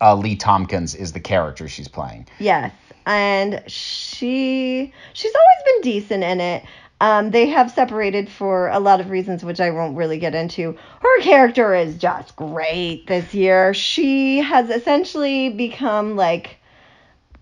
uh, 0.00 0.14
Lee 0.14 0.36
Thompkins 0.36 0.94
is 0.94 1.12
the 1.12 1.20
character 1.20 1.68
she's 1.68 1.88
playing. 1.88 2.26
Yes, 2.38 2.72
and 3.06 3.62
she 3.66 4.92
she's 5.12 5.32
always 5.34 5.74
been 5.74 5.92
decent 5.92 6.24
in 6.24 6.40
it. 6.40 6.64
Um, 7.02 7.30
they 7.30 7.46
have 7.46 7.70
separated 7.70 8.28
for 8.28 8.68
a 8.68 8.78
lot 8.78 9.00
of 9.00 9.08
reasons, 9.08 9.42
which 9.42 9.58
I 9.58 9.70
won't 9.70 9.96
really 9.96 10.18
get 10.18 10.34
into. 10.34 10.76
Her 11.00 11.20
character 11.22 11.74
is 11.74 11.96
just 11.96 12.36
great 12.36 13.06
this 13.06 13.32
year. 13.32 13.72
She 13.72 14.38
has 14.38 14.68
essentially 14.68 15.48
become 15.48 16.16
like 16.16 16.58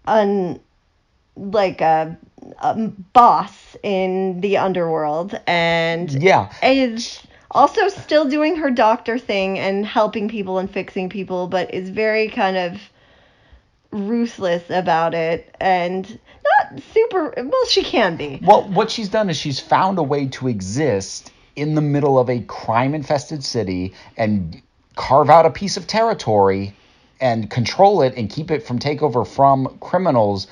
an 0.06 0.60
like 1.38 1.80
a, 1.80 2.16
a 2.60 2.74
boss 3.12 3.76
in 3.82 4.40
the 4.40 4.56
underworld, 4.58 5.38
and 5.46 6.10
Yeah. 6.10 6.50
is 6.62 7.20
also 7.50 7.88
still 7.88 8.28
doing 8.28 8.56
her 8.56 8.70
doctor 8.70 9.18
thing 9.18 9.58
and 9.58 9.86
helping 9.86 10.28
people 10.28 10.58
and 10.58 10.70
fixing 10.70 11.08
people, 11.08 11.46
but 11.46 11.72
is 11.72 11.90
very 11.90 12.28
kind 12.28 12.56
of 12.56 12.80
ruthless 13.90 14.68
about 14.68 15.14
it 15.14 15.54
and 15.60 16.18
not 16.62 16.82
super 16.92 17.32
well 17.36 17.66
she 17.70 17.82
can 17.82 18.16
be 18.16 18.38
Well, 18.42 18.68
what 18.68 18.90
she's 18.90 19.08
done 19.08 19.30
is 19.30 19.36
she's 19.38 19.58
found 19.58 19.98
a 19.98 20.02
way 20.02 20.26
to 20.28 20.46
exist 20.48 21.32
in 21.56 21.74
the 21.74 21.80
middle 21.80 22.18
of 22.18 22.28
a 22.28 22.40
crime 22.40 22.94
infested 22.94 23.42
city 23.42 23.94
and 24.18 24.60
carve 24.94 25.30
out 25.30 25.46
a 25.46 25.50
piece 25.50 25.78
of 25.78 25.86
territory 25.86 26.74
and 27.18 27.48
control 27.50 28.02
it 28.02 28.12
and 28.16 28.28
keep 28.28 28.50
it 28.50 28.62
from 28.62 28.78
takeover 28.78 29.26
from 29.26 29.78
criminals 29.80 30.46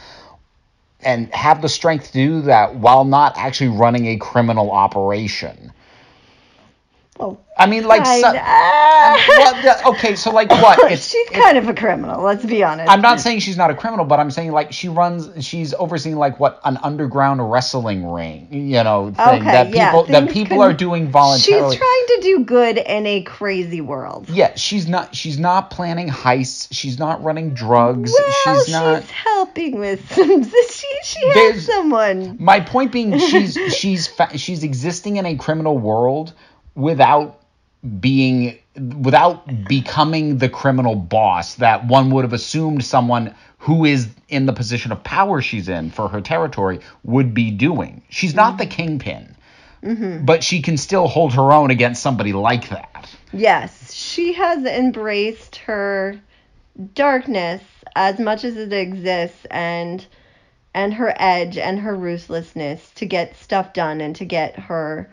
and 1.07 1.33
have 1.33 1.63
the 1.63 1.69
strength 1.69 2.09
to 2.09 2.13
do 2.13 2.43
that 2.43 2.75
while 2.75 3.05
not 3.05 3.39
actually 3.39 3.69
running 3.69 4.07
a 4.09 4.17
criminal 4.17 4.73
operation. 4.73 5.73
Well 7.19 7.43
I 7.59 7.65
mean, 7.65 7.85
like, 7.85 8.05
so, 8.05 8.31
well, 8.35 9.95
okay, 9.95 10.15
so 10.15 10.31
like 10.31 10.51
what? 10.51 10.93
It's, 10.93 11.11
she's 11.11 11.27
it's- 11.29 11.43
kind 11.43 11.57
of 11.57 11.69
a 11.69 11.75
criminal 11.75 12.23
let's 12.23 12.45
be 12.45 12.63
honest 12.63 12.91
I'm 12.91 13.01
not 13.01 13.21
saying 13.21 13.41
she's 13.41 13.57
not 13.57 13.71
a 13.71 13.75
criminal, 13.75 14.05
but 14.05 14.21
I'm 14.21 14.31
saying 14.31 14.53
like 14.53 14.73
she 14.73 14.89
runs, 14.89 15.45
she's 15.45 15.73
overseeing 15.75 16.17
like 16.17 16.39
what 16.39 16.61
an 16.65 16.77
underground 16.83 17.51
wrestling 17.51 18.07
ring, 18.07 18.49
you 18.51 18.83
know, 18.85 19.11
thing 19.13 19.41
Okay, 19.41 19.45
that 19.45 19.71
yeah, 19.71 19.91
people 19.91 20.05
that 20.13 20.31
people 20.31 20.59
can- 20.59 20.71
are 20.71 20.73
doing 20.75 21.11
voluntarily. 21.11 21.71
she's 21.77 21.79
trying 21.79 22.05
to 22.09 22.19
do 22.23 22.45
good 22.45 22.77
in 22.79 23.07
a 23.07 23.23
crazy 23.23 23.81
world 23.81 24.29
yeah, 24.29 24.55
she's 24.57 24.87
not. 24.89 25.15
She's 25.15 25.39
not 25.39 25.71
planning 25.71 26.09
heists. 26.09 26.69
She's 26.73 26.99
not 26.99 27.23
running 27.23 27.55
drugs. 27.55 28.13
well 28.45 28.65
she's 28.65 28.73
not. 28.73 29.03
helping 29.05 29.79
with 29.79 30.13
some 30.13 30.43
she 30.71 30.87
she 31.05 31.29
has 31.29 31.65
someone 31.65 32.37
My 32.41 32.61
point 32.61 32.93
being, 32.93 33.19
she's 33.19 33.55
she's 33.75 34.07
fa- 34.07 34.37
she's 34.37 34.63
existing 34.63 35.17
in 35.17 35.27
a 35.27 35.37
criminal 35.37 35.79
world 35.79 36.35
without 36.77 37.43
being 38.01 38.59
without 39.01 39.67
becoming 39.69 40.39
the 40.39 40.49
criminal 40.49 40.95
boss 40.95 41.55
that 41.55 41.87
one 41.87 42.11
would 42.11 42.25
have 42.25 42.33
assumed 42.33 42.85
someone 42.85 43.35
who 43.59 43.85
is 43.85 44.09
in 44.29 44.47
the 44.47 44.53
position 44.53 44.93
of 44.93 45.03
power 45.03 45.41
she's 45.41 45.69
in 45.69 45.91
for 45.91 46.09
her 46.09 46.21
territory 46.21 46.81
would 47.03 47.33
be 47.33 47.51
doing. 47.51 48.03
She's 48.11 48.35
not 48.35 48.59
the 48.59 48.67
kingpin, 48.67 49.35
mm-hmm. 49.83 50.25
but 50.25 50.45
she 50.45 50.61
can 50.61 50.77
still 50.77 51.09
hold 51.09 51.33
her 51.35 51.53
own 51.53 51.71
against 51.71 52.03
somebody 52.03 52.33
like 52.33 52.69
that. 52.69 53.11
Yes, 53.33 53.95
she 53.95 54.35
has 54.35 54.65
embraced 54.65 55.57
her 55.57 56.21
darkness 56.95 57.63
as 57.95 58.19
much 58.19 58.45
as 58.45 58.57
it 58.57 58.73
exists 58.73 59.47
and 59.51 60.07
and 60.75 60.93
her 60.93 61.15
edge 61.17 61.57
and 61.57 61.81
her 61.81 61.97
ruthlessness 61.97 62.91
to 62.97 63.07
get 63.07 63.35
stuff 63.37 63.73
done 63.73 64.03
and 64.03 64.15
to 64.17 64.27
get 64.27 64.59
her 64.59 65.11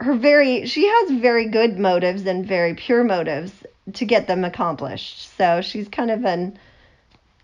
her 0.00 0.14
very 0.14 0.66
she 0.66 0.86
has 0.86 1.10
very 1.12 1.48
good 1.48 1.78
motives 1.78 2.26
and 2.26 2.46
very 2.46 2.74
pure 2.74 3.04
motives 3.04 3.52
to 3.94 4.04
get 4.04 4.26
them 4.26 4.44
accomplished. 4.44 5.36
So 5.36 5.60
she's 5.60 5.88
kind 5.88 6.10
of 6.10 6.24
an 6.24 6.58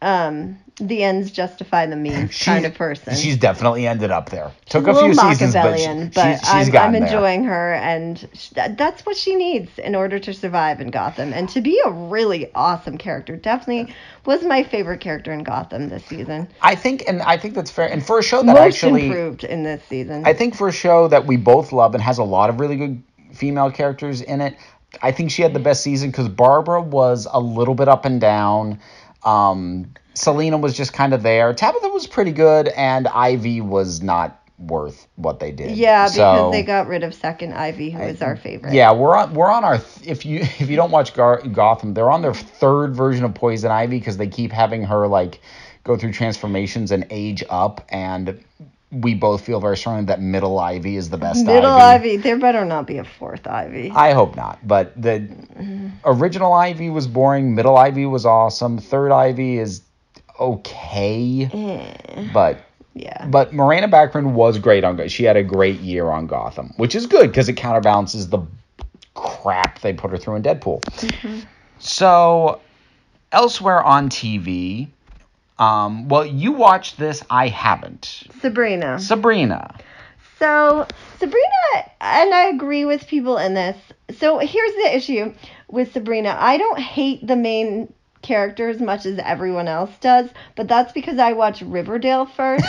um 0.02 0.58
the 0.76 1.02
ends 1.02 1.30
justify 1.30 1.86
the 1.86 1.96
means 1.96 2.42
kind 2.44 2.64
of 2.64 2.74
person. 2.74 3.14
She's 3.14 3.36
definitely 3.36 3.86
ended 3.86 4.10
up 4.10 4.30
there. 4.30 4.50
Took 4.66 4.86
a 4.86 4.90
a, 4.90 5.00
few 5.00 5.14
seasons, 5.14 5.54
but, 5.54 5.78
she, 5.78 5.86
but, 5.86 6.38
she's, 6.38 6.40
she's 6.40 6.48
I'm, 6.48 6.66
I'm 6.66 6.70
gotten 6.70 6.92
there. 6.92 7.02
enjoying 7.04 7.44
her, 7.44 7.74
and 7.74 8.28
sh- 8.34 8.48
that, 8.50 8.78
that's 8.78 9.04
what 9.04 9.16
she 9.16 9.34
needs 9.34 9.78
in 9.78 9.94
order 9.94 10.18
to 10.18 10.32
survive 10.32 10.80
in 10.80 10.90
Gotham 10.90 11.32
and 11.32 11.48
to 11.50 11.60
be 11.60 11.80
a 11.84 11.90
really 11.90 12.52
awesome 12.54 12.98
character. 12.98 13.36
Definitely 13.36 13.94
was 14.24 14.42
my 14.42 14.62
favorite 14.62 15.00
character 15.00 15.32
in 15.32 15.42
Gotham 15.42 15.88
this 15.88 16.04
season. 16.06 16.48
I 16.62 16.74
think, 16.74 17.04
and 17.06 17.22
I 17.22 17.36
think 17.36 17.54
that's 17.54 17.70
fair. 17.70 17.90
And 17.90 18.04
for 18.04 18.18
a 18.18 18.22
show 18.22 18.42
that 18.42 18.54
Most 18.54 18.58
actually, 18.58 19.06
improved 19.06 19.44
in 19.44 19.62
this 19.62 19.82
season. 19.84 20.24
I 20.26 20.32
think 20.32 20.54
for 20.54 20.68
a 20.68 20.72
show 20.72 21.08
that 21.08 21.26
we 21.26 21.36
both 21.36 21.72
love 21.72 21.94
and 21.94 22.02
has 22.02 22.18
a 22.18 22.24
lot 22.24 22.50
of 22.50 22.60
really 22.60 22.76
good 22.76 23.02
female 23.34 23.70
characters 23.70 24.20
in 24.20 24.40
it, 24.40 24.56
I 25.00 25.12
think 25.12 25.30
she 25.30 25.42
had 25.42 25.54
the 25.54 25.60
best 25.60 25.82
season 25.82 26.10
because 26.10 26.28
Barbara 26.28 26.82
was 26.82 27.26
a 27.30 27.40
little 27.40 27.74
bit 27.74 27.88
up 27.88 28.04
and 28.04 28.20
down. 28.20 28.80
Um, 29.24 29.92
Selina 30.14 30.58
was 30.58 30.76
just 30.76 30.92
kind 30.92 31.14
of 31.14 31.22
there. 31.22 31.52
Tabitha 31.54 31.88
was 31.88 32.06
pretty 32.06 32.32
good, 32.32 32.68
and 32.68 33.08
Ivy 33.08 33.60
was 33.60 34.02
not 34.02 34.38
worth 34.58 35.08
what 35.16 35.40
they 35.40 35.50
did. 35.50 35.76
yeah, 35.76 36.04
because 36.04 36.14
So- 36.16 36.50
they 36.52 36.62
got 36.62 36.86
rid 36.86 37.02
of 37.02 37.14
Second 37.14 37.52
Ivy, 37.54 37.90
who 37.90 38.02
is 38.02 38.22
our 38.22 38.36
favorite. 38.36 38.74
Yeah, 38.74 38.92
we're 38.92 39.16
on 39.16 39.34
we're 39.34 39.50
on 39.50 39.64
our 39.64 39.78
th- 39.78 40.06
if 40.06 40.24
you 40.26 40.40
if 40.60 40.68
you 40.68 40.76
don't 40.76 40.90
watch 40.90 41.14
Gar- 41.14 41.42
Gotham, 41.48 41.94
they're 41.94 42.10
on 42.10 42.22
their 42.22 42.34
third 42.34 42.94
version 42.94 43.24
of 43.24 43.34
Poison 43.34 43.70
Ivy 43.70 43.98
because 43.98 44.18
they 44.18 44.28
keep 44.28 44.52
having 44.52 44.84
her 44.84 45.06
like 45.08 45.40
go 45.84 45.96
through 45.96 46.12
transformations 46.12 46.92
and 46.92 47.04
age 47.10 47.42
up, 47.50 47.84
and 47.88 48.38
we 48.92 49.14
both 49.14 49.44
feel 49.44 49.58
very 49.58 49.76
strongly 49.76 50.04
that 50.04 50.20
Middle 50.20 50.58
Ivy 50.58 50.96
is 50.96 51.08
the 51.08 51.16
best 51.16 51.44
Middle 51.46 51.70
Ivy. 51.70 52.10
Ivy. 52.10 52.16
There 52.18 52.38
better 52.38 52.64
not 52.64 52.86
be 52.86 52.98
a 52.98 53.04
fourth 53.04 53.46
Ivy. 53.46 53.90
I 53.90 54.12
hope 54.12 54.36
not, 54.36 54.58
but 54.66 54.92
the 55.00 55.26
original 56.04 56.52
Ivy 56.52 56.90
was 56.90 57.06
boring. 57.06 57.54
Middle 57.54 57.76
Ivy 57.76 58.06
was 58.06 58.26
awesome. 58.26 58.78
Third 58.78 59.10
Ivy 59.10 59.58
is 59.58 59.80
okay, 60.38 61.48
Eh, 61.52 62.28
but 62.34 62.58
yeah. 62.94 63.26
but 63.28 63.52
Miranda 63.54 63.88
Baccarin 63.88 64.32
was 64.32 64.58
great 64.58 64.84
on. 64.84 65.08
She 65.08 65.24
had 65.24 65.36
a 65.36 65.42
great 65.42 65.80
year 65.80 66.10
on 66.10 66.26
Gotham, 66.26 66.72
which 66.76 66.94
is 66.94 67.06
good 67.06 67.28
because 67.28 67.48
it 67.48 67.54
counterbalances 67.54 68.28
the 68.28 68.40
crap 69.14 69.80
they 69.80 69.92
put 69.92 70.10
her 70.10 70.16
through 70.18 70.36
in 70.36 70.42
Deadpool. 70.42 70.82
So, 71.78 72.60
elsewhere 73.32 73.82
on 73.82 74.08
TV, 74.08 74.88
um, 75.58 76.08
well, 76.08 76.24
you 76.26 76.52
watched 76.52 76.98
this. 76.98 77.22
I 77.30 77.48
haven't. 77.48 78.24
Sabrina. 78.40 78.98
Sabrina. 78.98 79.74
So 80.38 80.88
Sabrina, 81.18 81.90
and 82.00 82.34
I 82.34 82.50
agree 82.52 82.84
with 82.84 83.06
people 83.06 83.38
in 83.38 83.54
this. 83.54 83.76
So 84.18 84.38
here's 84.38 84.74
the 84.74 84.96
issue 84.96 85.34
with 85.68 85.92
Sabrina. 85.92 86.36
I 86.36 86.58
don't 86.58 86.80
hate 86.80 87.24
the 87.26 87.36
main 87.36 87.92
character 88.22 88.68
as 88.68 88.80
much 88.80 89.04
as 89.04 89.18
everyone 89.18 89.68
else 89.68 89.90
does, 90.00 90.30
but 90.56 90.68
that's 90.68 90.92
because 90.92 91.18
I 91.18 91.32
watched 91.32 91.62
Riverdale 91.62 92.24
first, 92.24 92.64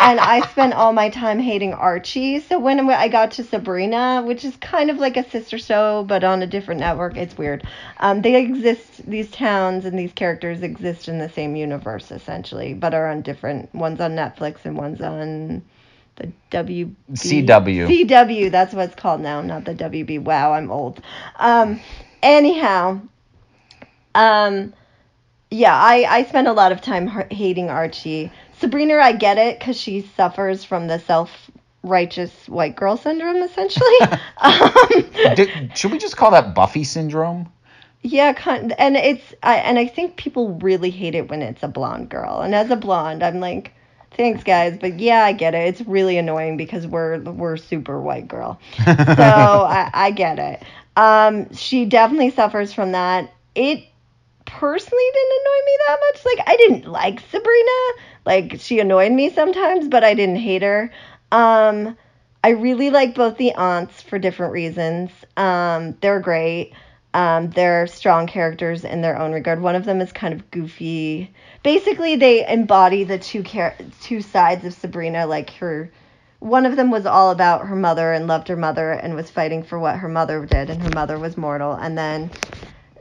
and 0.00 0.20
I 0.20 0.46
spent 0.50 0.74
all 0.74 0.92
my 0.92 1.08
time 1.08 1.38
hating 1.38 1.72
Archie. 1.72 2.40
So 2.40 2.58
when 2.58 2.88
I 2.90 3.08
got 3.08 3.32
to 3.32 3.44
Sabrina, 3.44 4.22
which 4.24 4.44
is 4.44 4.56
kind 4.56 4.90
of 4.90 4.98
like 4.98 5.16
a 5.16 5.28
sister 5.28 5.58
show 5.58 6.04
but 6.04 6.22
on 6.22 6.42
a 6.42 6.46
different 6.46 6.80
network, 6.80 7.16
it's 7.16 7.36
weird. 7.36 7.66
Um, 7.98 8.22
they 8.22 8.40
exist. 8.40 9.08
These 9.08 9.30
towns 9.30 9.84
and 9.84 9.98
these 9.98 10.12
characters 10.12 10.62
exist 10.62 11.08
in 11.08 11.18
the 11.18 11.28
same 11.28 11.56
universe 11.56 12.10
essentially, 12.10 12.74
but 12.74 12.94
are 12.94 13.08
on 13.08 13.22
different. 13.22 13.74
One's 13.74 14.00
on 14.00 14.12
Netflix 14.12 14.64
and 14.64 14.76
one's 14.76 15.00
on 15.00 15.62
the 16.16 16.30
WB 16.50 16.94
CW. 17.12 18.06
CW, 18.06 18.50
that's 18.50 18.74
what 18.74 18.90
it's 18.90 18.94
called 18.94 19.20
now, 19.20 19.40
not 19.40 19.64
the 19.64 19.74
WB. 19.74 20.22
Wow, 20.22 20.52
I'm 20.52 20.70
old. 20.70 21.00
Um, 21.36 21.80
anyhow, 22.22 23.00
um, 24.14 24.72
yeah, 25.50 25.74
I 25.74 26.06
I 26.08 26.24
spend 26.24 26.48
a 26.48 26.52
lot 26.52 26.72
of 26.72 26.80
time 26.80 27.08
hating 27.30 27.70
Archie. 27.70 28.32
Sabrina, 28.58 28.96
I 28.98 29.12
get 29.12 29.38
it 29.38 29.58
because 29.58 29.76
she 29.76 30.02
suffers 30.16 30.64
from 30.64 30.86
the 30.86 30.98
self 30.98 31.50
righteous 31.82 32.48
white 32.48 32.76
girl 32.76 32.96
syndrome, 32.96 33.42
essentially. 33.42 34.00
um, 34.38 34.72
Did, 35.34 35.72
should 35.74 35.92
we 35.92 35.98
just 35.98 36.16
call 36.16 36.30
that 36.32 36.54
Buffy 36.54 36.84
syndrome? 36.84 37.50
yeah, 38.02 38.32
and 38.78 38.96
it's 38.96 39.34
I 39.42 39.56
and 39.56 39.78
I 39.78 39.86
think 39.86 40.16
people 40.16 40.54
really 40.54 40.90
hate 40.90 41.14
it 41.14 41.28
when 41.28 41.42
it's 41.42 41.62
a 41.62 41.68
blonde 41.68 42.08
girl. 42.08 42.40
And 42.40 42.54
as 42.54 42.70
a 42.70 42.76
blonde, 42.76 43.22
I'm 43.22 43.40
like, 43.40 43.72
thanks 44.12 44.42
guys, 44.42 44.78
but 44.80 44.98
yeah, 44.98 45.24
I 45.24 45.32
get 45.32 45.54
it. 45.54 45.68
It's 45.68 45.82
really 45.82 46.16
annoying 46.16 46.56
because 46.56 46.86
we're 46.86 47.20
we're 47.20 47.58
super 47.58 48.00
white 48.00 48.26
girl. 48.26 48.58
so 48.84 48.92
I, 48.94 49.90
I 49.92 50.10
get 50.12 50.38
it. 50.38 50.62
Um, 50.96 51.52
she 51.54 51.84
definitely 51.84 52.30
suffers 52.30 52.72
from 52.72 52.92
that. 52.92 53.32
It 53.54 53.84
personally 54.50 55.04
didn't 55.14 55.40
annoy 55.40 55.60
me 55.66 55.78
that 55.86 55.98
much. 56.00 56.24
Like 56.24 56.48
I 56.48 56.56
didn't 56.56 56.90
like 56.90 57.20
Sabrina. 57.20 57.92
Like 58.26 58.60
she 58.60 58.80
annoyed 58.80 59.12
me 59.12 59.30
sometimes, 59.30 59.88
but 59.88 60.04
I 60.04 60.14
didn't 60.14 60.36
hate 60.36 60.62
her. 60.62 60.90
Um, 61.32 61.96
I 62.42 62.50
really 62.50 62.90
like 62.90 63.14
both 63.14 63.36
the 63.36 63.52
aunts 63.54 64.02
for 64.02 64.18
different 64.18 64.52
reasons. 64.52 65.10
Um, 65.36 65.96
they're 66.00 66.20
great. 66.20 66.72
Um, 67.12 67.50
they're 67.50 67.86
strong 67.86 68.26
characters 68.26 68.84
in 68.84 69.02
their 69.02 69.18
own 69.18 69.32
regard. 69.32 69.60
One 69.60 69.74
of 69.74 69.84
them 69.84 70.00
is 70.00 70.12
kind 70.12 70.32
of 70.32 70.50
goofy. 70.50 71.32
Basically, 71.62 72.16
they 72.16 72.46
embody 72.46 73.04
the 73.04 73.18
two 73.18 73.42
char- 73.42 73.76
two 74.00 74.20
sides 74.20 74.64
of 74.64 74.74
Sabrina. 74.74 75.26
Like 75.26 75.50
her, 75.54 75.90
one 76.38 76.66
of 76.66 76.76
them 76.76 76.90
was 76.90 77.06
all 77.06 77.30
about 77.30 77.66
her 77.66 77.76
mother 77.76 78.12
and 78.12 78.26
loved 78.26 78.48
her 78.48 78.56
mother 78.56 78.92
and 78.92 79.14
was 79.14 79.30
fighting 79.30 79.62
for 79.62 79.78
what 79.78 79.96
her 79.96 80.08
mother 80.08 80.44
did, 80.46 80.70
and 80.70 80.82
her 80.82 80.90
mother 80.94 81.18
was 81.18 81.36
mortal. 81.36 81.72
And 81.72 81.98
then 81.98 82.30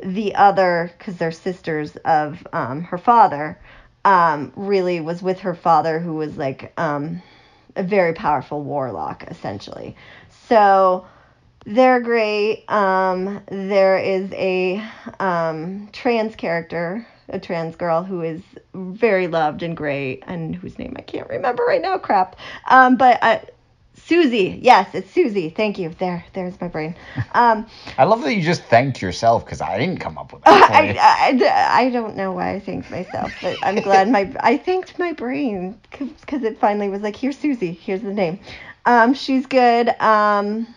the 0.04 0.36
other, 0.36 0.92
because 0.98 1.18
they're 1.18 1.32
sisters 1.32 1.96
of 2.06 2.46
um, 2.54 2.84
her 2.84 2.98
father, 2.98 3.60
um, 4.06 4.54
really 4.56 5.00
was 5.00 5.22
with 5.22 5.40
her 5.40 5.56
father, 5.56 6.00
who 6.00 6.14
was 6.14 6.38
like 6.38 6.72
um, 6.78 7.22
a 7.76 7.84
very 7.84 8.14
powerful 8.14 8.64
warlock, 8.64 9.24
essentially. 9.28 9.96
So 10.48 11.06
they're 11.66 12.00
great. 12.00 12.70
Um, 12.70 13.42
there 13.48 13.98
is 13.98 14.32
a 14.34 14.84
um, 15.20 15.90
trans 15.92 16.36
character, 16.36 17.06
a 17.28 17.40
trans 17.40 17.76
girl 17.76 18.04
who 18.04 18.22
is 18.22 18.42
very 18.74 19.28
loved 19.28 19.62
and 19.64 19.76
great, 19.76 20.24
and 20.26 20.56
whose 20.56 20.80
name 20.80 20.96
I 20.98 21.02
can't 21.02 21.30
remember 21.30 21.64
right 21.64 21.82
now. 21.82 21.98
Crap. 21.98 22.38
Um, 22.70 22.96
but 22.96 23.20
uh, 23.22 23.40
Susie, 24.10 24.60
yes, 24.63 24.95
it's 24.95 25.12
Susie. 25.12 25.52
Thank 25.52 25.78
you. 25.78 25.89
There, 26.00 26.26
there's 26.34 26.60
my 26.60 26.67
brain. 26.67 26.95
Um, 27.36 27.67
I 28.00 28.06
love 28.06 28.24
that 28.24 28.34
you 28.34 28.41
just 28.41 28.63
thanked 28.63 29.04
yourself 29.04 29.45
because 29.45 29.62
I 29.62 29.78
didn't 29.78 30.00
come 30.00 30.17
up 30.17 30.34
with 30.34 30.43
that. 30.43 30.72
I. 30.72 30.98
I, 31.00 31.86
I 31.86 31.89
don't 31.91 32.15
know 32.15 32.32
why 32.32 32.56
I 32.56 32.60
thanked 32.60 32.89
myself, 32.89 33.32
but 33.39 33.56
I'm 33.62 33.76
glad 33.84 34.10
my 34.10 34.36
I 34.39 34.58
thanked 34.58 34.98
my 34.98 35.13
brain 35.13 35.80
because 35.91 36.43
it 36.43 36.60
finally 36.60 36.89
was 36.89 37.02
like, 37.02 37.15
here's 37.15 37.38
Susie, 37.38 37.72
here's 37.72 38.02
the 38.02 38.12
name. 38.12 38.39
Um, 38.88 39.13
she's 39.13 39.45
good. 39.45 39.89
Um, 40.02 40.67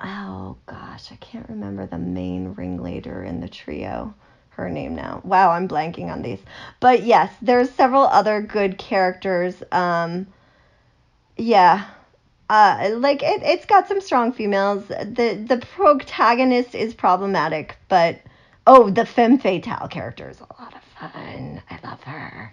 oh 0.00 0.56
gosh, 0.64 1.12
I 1.12 1.16
can't 1.16 1.48
remember 1.50 1.86
the 1.86 1.98
main 1.98 2.54
ringleader 2.54 3.24
in 3.24 3.40
the 3.40 3.48
trio. 3.48 4.14
Her 4.50 4.70
name 4.70 4.94
now. 4.94 5.20
Wow, 5.22 5.50
I'm 5.50 5.68
blanking 5.68 6.10
on 6.10 6.22
these. 6.22 6.40
But 6.80 7.02
yes, 7.02 7.30
there's 7.42 7.70
several 7.70 8.04
other 8.04 8.40
good 8.40 8.78
characters. 8.78 9.62
Um, 9.70 10.26
yeah. 11.36 11.84
Uh, 12.48 12.90
like 12.94 13.22
it, 13.22 13.42
it's 13.42 13.66
got 13.66 13.88
some 13.88 14.00
strong 14.00 14.32
females. 14.32 14.86
The 14.86 15.44
the 15.48 15.64
protagonist 15.74 16.74
is 16.74 16.94
problematic, 16.94 17.76
but 17.88 18.20
oh, 18.66 18.90
the 18.90 19.04
femme 19.04 19.38
fatale 19.38 19.88
character 19.88 20.28
is 20.30 20.40
a 20.40 20.62
lot 20.62 20.74
of 20.74 20.82
fun. 21.12 21.62
I 21.68 21.78
love 21.82 22.02
her. 22.04 22.52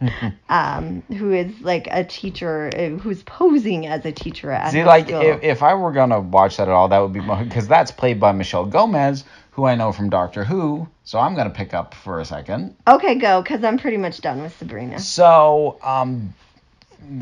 um, 0.48 1.02
who 1.16 1.32
is 1.32 1.60
like 1.60 1.88
a 1.90 2.04
teacher, 2.04 2.70
uh, 2.76 2.88
who's 2.98 3.22
posing 3.22 3.86
as 3.86 4.04
a 4.04 4.12
teacher 4.12 4.50
at 4.50 4.72
See, 4.72 4.84
like 4.84 5.08
school. 5.08 5.20
if, 5.20 5.42
if 5.42 5.62
I 5.62 5.74
were 5.74 5.92
gonna 5.92 6.20
watch 6.20 6.56
that 6.56 6.68
at 6.68 6.74
all, 6.74 6.88
that 6.88 6.98
would 6.98 7.12
be 7.12 7.20
because 7.20 7.68
that's 7.68 7.90
played 7.90 8.20
by 8.20 8.32
Michelle 8.32 8.66
Gomez, 8.66 9.24
who 9.52 9.64
I 9.64 9.74
know 9.74 9.92
from 9.92 10.10
Doctor 10.10 10.44
Who. 10.44 10.88
So 11.04 11.18
I'm 11.18 11.34
gonna 11.34 11.50
pick 11.50 11.74
up 11.74 11.94
for 11.94 12.20
a 12.20 12.24
second. 12.24 12.76
okay, 12.86 13.16
go, 13.16 13.42
because 13.42 13.62
I'm 13.64 13.78
pretty 13.78 13.96
much 13.96 14.20
done 14.20 14.42
with 14.42 14.56
Sabrina. 14.58 14.98
So, 14.98 15.78
um, 15.82 16.34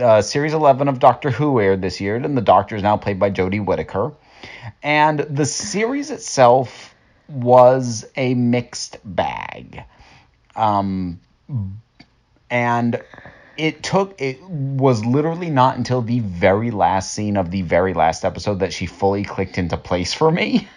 uh, 0.00 0.22
series 0.22 0.52
11 0.52 0.88
of 0.88 0.98
Doctor 0.98 1.30
Who 1.30 1.60
aired 1.60 1.82
this 1.82 2.00
year, 2.00 2.16
and 2.16 2.36
the 2.36 2.42
Doctor 2.42 2.76
is 2.76 2.82
now 2.82 2.96
played 2.96 3.18
by 3.18 3.30
Jodie 3.30 3.64
Whittaker. 3.64 4.12
And 4.82 5.20
the 5.20 5.44
series 5.44 6.10
itself 6.10 6.94
was 7.28 8.06
a 8.16 8.34
mixed 8.34 8.98
bag. 9.04 9.84
Um, 10.56 11.20
and 12.50 13.02
it 13.56 13.82
took, 13.82 14.20
it 14.20 14.42
was 14.42 15.04
literally 15.04 15.50
not 15.50 15.76
until 15.76 16.02
the 16.02 16.20
very 16.20 16.70
last 16.70 17.12
scene 17.12 17.36
of 17.36 17.50
the 17.50 17.62
very 17.62 17.94
last 17.94 18.24
episode 18.24 18.60
that 18.60 18.72
she 18.72 18.86
fully 18.86 19.24
clicked 19.24 19.58
into 19.58 19.76
place 19.76 20.12
for 20.12 20.30
me 20.30 20.68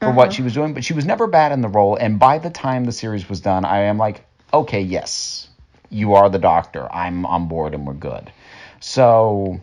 for 0.00 0.10
what 0.12 0.32
she 0.32 0.42
was 0.42 0.54
doing. 0.54 0.74
But 0.74 0.84
she 0.84 0.94
was 0.94 1.04
never 1.04 1.26
bad 1.26 1.52
in 1.52 1.60
the 1.60 1.68
role. 1.68 1.96
And 1.96 2.18
by 2.18 2.38
the 2.38 2.50
time 2.50 2.84
the 2.84 2.92
series 2.92 3.28
was 3.28 3.40
done, 3.40 3.64
I 3.64 3.80
am 3.82 3.98
like, 3.98 4.24
okay, 4.52 4.80
yes, 4.80 5.48
you 5.90 6.14
are 6.14 6.28
the 6.30 6.38
doctor. 6.38 6.90
I'm 6.92 7.26
on 7.26 7.48
board 7.48 7.74
and 7.74 7.86
we're 7.86 7.94
good. 7.94 8.32
So 8.80 9.60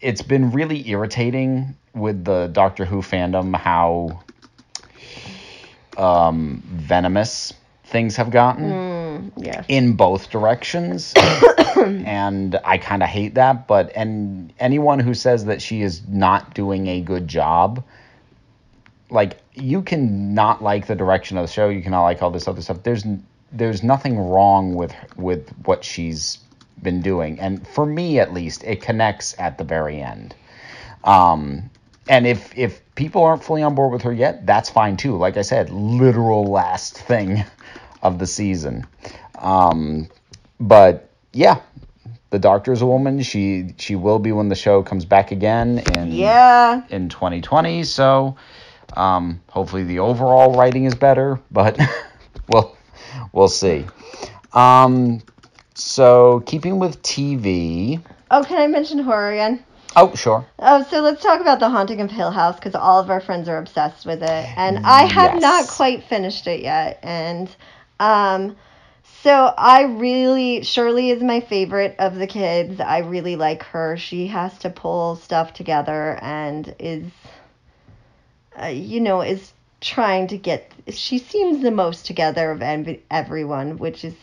it's 0.00 0.22
been 0.22 0.50
really 0.50 0.88
irritating 0.88 1.76
with 1.94 2.24
the 2.24 2.48
Doctor 2.48 2.84
Who 2.84 3.02
fandom 3.02 3.54
how 3.56 4.20
um, 5.96 6.62
venomous 6.66 7.52
things 7.84 8.16
have 8.16 8.30
gotten 8.30 8.70
Mm, 8.72 9.32
yeah. 9.36 9.64
in 9.68 9.94
both 9.94 10.30
directions. 10.30 11.14
And 11.76 12.58
i 12.64 12.78
kind 12.78 13.02
of 13.02 13.08
hate 13.08 13.34
that 13.34 13.66
but 13.68 13.92
and 13.94 14.50
anyone 14.58 14.98
who 14.98 15.12
says 15.12 15.44
that 15.44 15.60
she 15.60 15.82
is 15.82 16.00
not 16.08 16.54
doing 16.54 16.86
a 16.86 17.00
good 17.02 17.28
job 17.28 17.84
like 19.10 19.36
you 19.54 19.82
can 19.82 20.34
not 20.34 20.62
like 20.62 20.86
the 20.86 20.94
direction 20.94 21.36
of 21.36 21.46
the 21.46 21.52
show. 21.52 21.68
You 21.68 21.82
cannot 21.82 22.02
like 22.04 22.22
all 22.22 22.30
this 22.30 22.48
other 22.48 22.60
stuff. 22.62 22.82
There's 22.82 23.04
there's 23.52 23.82
nothing 23.82 24.18
wrong 24.18 24.74
with 24.74 24.94
with 25.16 25.50
what 25.64 25.84
she's 25.84 26.38
been 26.82 27.00
doing. 27.02 27.40
And 27.40 27.66
for 27.66 27.86
me 27.86 28.18
at 28.18 28.32
least 28.32 28.64
it 28.64 28.80
connects 28.80 29.34
at 29.38 29.58
the 29.58 29.64
very 29.64 30.00
end. 30.00 30.34
Um 31.04 31.70
and 32.08 32.26
if 32.26 32.56
if 32.56 32.80
people 32.94 33.24
aren't 33.24 33.42
fully 33.42 33.62
on 33.62 33.74
board 33.74 33.92
with 33.92 34.02
her 34.02 34.12
yet 34.12 34.46
that's 34.46 34.70
fine 34.70 34.96
too. 34.96 35.16
Like 35.16 35.36
i 35.36 35.42
said 35.42 35.70
literal 35.70 36.44
last 36.44 36.98
thing 36.98 37.44
of 38.02 38.18
the 38.18 38.26
season. 38.26 38.86
Um 39.38 40.08
but 40.60 41.10
yeah 41.32 41.60
the 42.30 42.38
doctor 42.40 42.72
is 42.72 42.82
a 42.82 42.86
woman. 42.86 43.22
She 43.22 43.74
she 43.78 43.94
will 43.96 44.18
be 44.18 44.32
when 44.32 44.48
the 44.48 44.54
show 44.54 44.82
comes 44.82 45.04
back 45.04 45.30
again 45.30 45.78
in 45.96 46.08
Yeah. 46.12 46.82
in 46.90 47.08
2020 47.08 47.84
so 47.84 48.36
um 48.96 49.40
hopefully 49.48 49.84
the 49.84 49.98
overall 50.00 50.54
writing 50.56 50.84
is 50.84 50.94
better 50.94 51.40
but 51.50 51.78
we'll 52.48 52.76
we'll 53.32 53.48
see. 53.48 53.84
Um 54.52 55.20
so 55.76 56.42
keeping 56.46 56.78
with 56.78 57.02
tv 57.02 58.00
Oh, 58.30 58.42
can 58.42 58.58
I 58.58 58.66
mention 58.66 58.98
horror 58.98 59.32
again? 59.32 59.62
oh 59.94 60.14
sure 60.14 60.44
Oh, 60.58 60.82
so 60.84 61.00
let's 61.00 61.22
talk 61.22 61.40
about 61.40 61.60
The 61.60 61.68
Haunting 61.68 62.00
of 62.00 62.10
Hill 62.10 62.30
House 62.30 62.56
because 62.56 62.74
all 62.74 62.98
of 62.98 63.10
our 63.10 63.20
friends 63.20 63.46
are 63.48 63.58
obsessed 63.58 64.06
with 64.06 64.22
it, 64.22 64.48
and 64.56 64.78
I 64.84 65.04
have 65.04 65.34
Yes. 65.34 65.42
not 65.42 65.68
quite 65.68 66.04
finished 66.04 66.46
it 66.46 66.60
yet. 66.62 66.98
And 67.02 67.54
um, 68.00 68.56
so 69.22 69.52
I 69.56 69.82
really 69.82 70.62
Shirley 70.62 71.10
is 71.10 71.22
my 71.22 71.40
favorite 71.40 71.96
of 71.98 72.16
the 72.16 72.26
kids. 72.26 72.80
I 72.80 72.98
really 73.00 73.36
like 73.36 73.62
her. 73.64 73.96
She 73.98 74.28
has 74.28 74.58
to 74.60 74.70
pull 74.70 75.16
stuff 75.16 75.52
together 75.52 76.18
and 76.22 76.74
is, 76.78 77.04
uh, 78.60 78.66
you 78.66 79.00
know, 79.00 79.20
is 79.20 79.52
trying 79.80 80.28
to 80.28 80.38
get. 80.38 80.72
She 80.88 81.18
seems 81.18 81.62
the 81.62 81.70
most 81.70 82.06
together 82.06 82.50
of 82.50 82.62
ev- 82.62 83.00
everyone, 83.10 83.76
which 83.78 84.04
is 84.04 84.14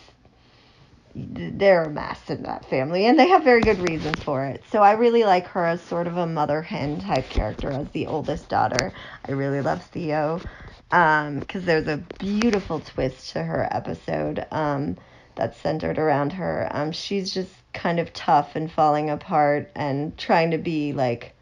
they're 1.36 1.86
a 1.86 1.90
mess 1.90 2.30
in 2.30 2.44
that 2.44 2.66
family 2.66 3.06
and 3.06 3.18
they 3.20 3.28
have 3.28 3.44
very 3.44 3.64
good 3.64 3.80
reasons 3.80 4.22
for 4.22 4.46
it. 4.46 4.64
So 4.72 4.82
i 4.82 4.94
really 4.94 5.24
like 5.24 5.48
her 5.48 5.66
as 5.66 5.82
sort 5.82 6.08
of 6.08 6.18
a 6.18 6.28
mother 6.28 6.62
hen 6.62 7.00
type 7.00 7.30
character 7.30 7.72
as 7.72 7.90
the 7.92 8.08
oldest 8.08 8.50
daughter. 8.50 8.94
I 9.28 9.32
really 9.32 9.62
love 9.62 9.84
theo 9.86 10.44
because 10.90 11.66
there's 11.66 11.88
a 11.88 11.98
beautiful 12.20 12.80
twist 12.80 13.32
to 13.32 13.44
her 13.44 13.68
episode 13.72 14.46
um, 14.52 14.98
that's 15.36 15.58
centered 15.58 15.98
around 15.98 16.34
her. 16.34 16.68
Um, 16.72 16.92
she's 16.92 17.34
just 17.34 17.52
kind 17.74 18.00
of 18.00 18.14
tough 18.14 18.56
and 18.56 18.72
falling 18.72 19.10
apart 19.10 19.72
and 19.76 20.16
trying 20.18 20.52
to 20.52 20.60
be 20.60 20.94
like 20.94 21.34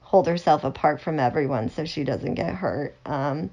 hold 0.00 0.26
herself 0.26 0.64
apart 0.64 1.00
from 1.02 1.20
everyone 1.20 1.68
so 1.68 1.84
she 1.84 2.02
doesn't 2.02 2.34
get 2.34 2.54
hurt. 2.54 2.96
Um, 3.04 3.50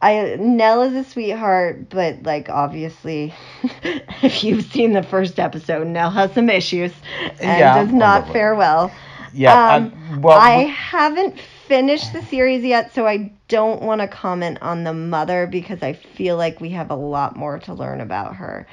I 0.00 0.36
Nell 0.38 0.82
is 0.82 0.94
a 0.94 1.04
sweetheart, 1.04 1.88
but 1.90 2.22
like 2.24 2.48
obviously, 2.48 3.34
if 4.22 4.42
you've 4.44 4.64
seen 4.64 4.92
the 4.92 5.02
first 5.02 5.38
episode, 5.38 5.86
Nell 5.86 6.10
has 6.10 6.32
some 6.32 6.48
issues 6.50 6.92
and 7.38 7.72
Yeah, 7.72 7.72
does 7.72 7.92
not 7.92 8.28
probably. 8.28 8.30
fare 8.30 8.54
well. 8.54 8.94
yeah 9.32 9.58
Um, 9.66 9.92
I, 9.92 9.92
well 10.20 10.40
I 10.40 10.50
haven't 10.64 11.38
finished 11.40 12.12
the 12.12 12.22
series 12.22 12.64
yet, 12.64 12.92
so 12.92 13.06
I 13.06 13.32
don't 13.48 13.82
want 13.82 14.00
to 14.00 14.08
comment 14.08 14.58
on 14.62 14.84
the 14.84 14.92
mother 14.94 15.46
because 15.46 15.82
I 15.82 15.92
feel 15.92 16.36
like 16.36 16.60
we 16.60 16.70
have 16.70 16.90
a 16.90 16.94
lot 16.96 17.36
more 17.36 17.58
to 17.60 17.74
learn 17.74 18.00
about 18.00 18.36
her. 18.36 18.66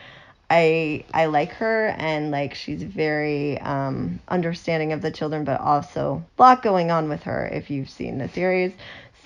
I 0.50 1.06
I 1.14 1.26
like 1.26 1.54
her 1.54 1.88
and 1.98 2.32
like 2.32 2.54
she's 2.54 2.84
very 2.84 3.60
um, 3.62 4.20
understanding 4.28 4.92
of 4.94 5.02
the 5.02 5.12
children, 5.12 5.44
but 5.44 5.60
also 5.60 6.24
a 6.38 6.42
lot 6.42 6.62
going 6.62 6.92
on 6.92 7.10
with 7.10 7.24
her 7.24 7.48
if 7.52 7.70
you've 7.70 7.90
seen 7.90 8.18
the 8.20 8.28
series. 8.28 8.74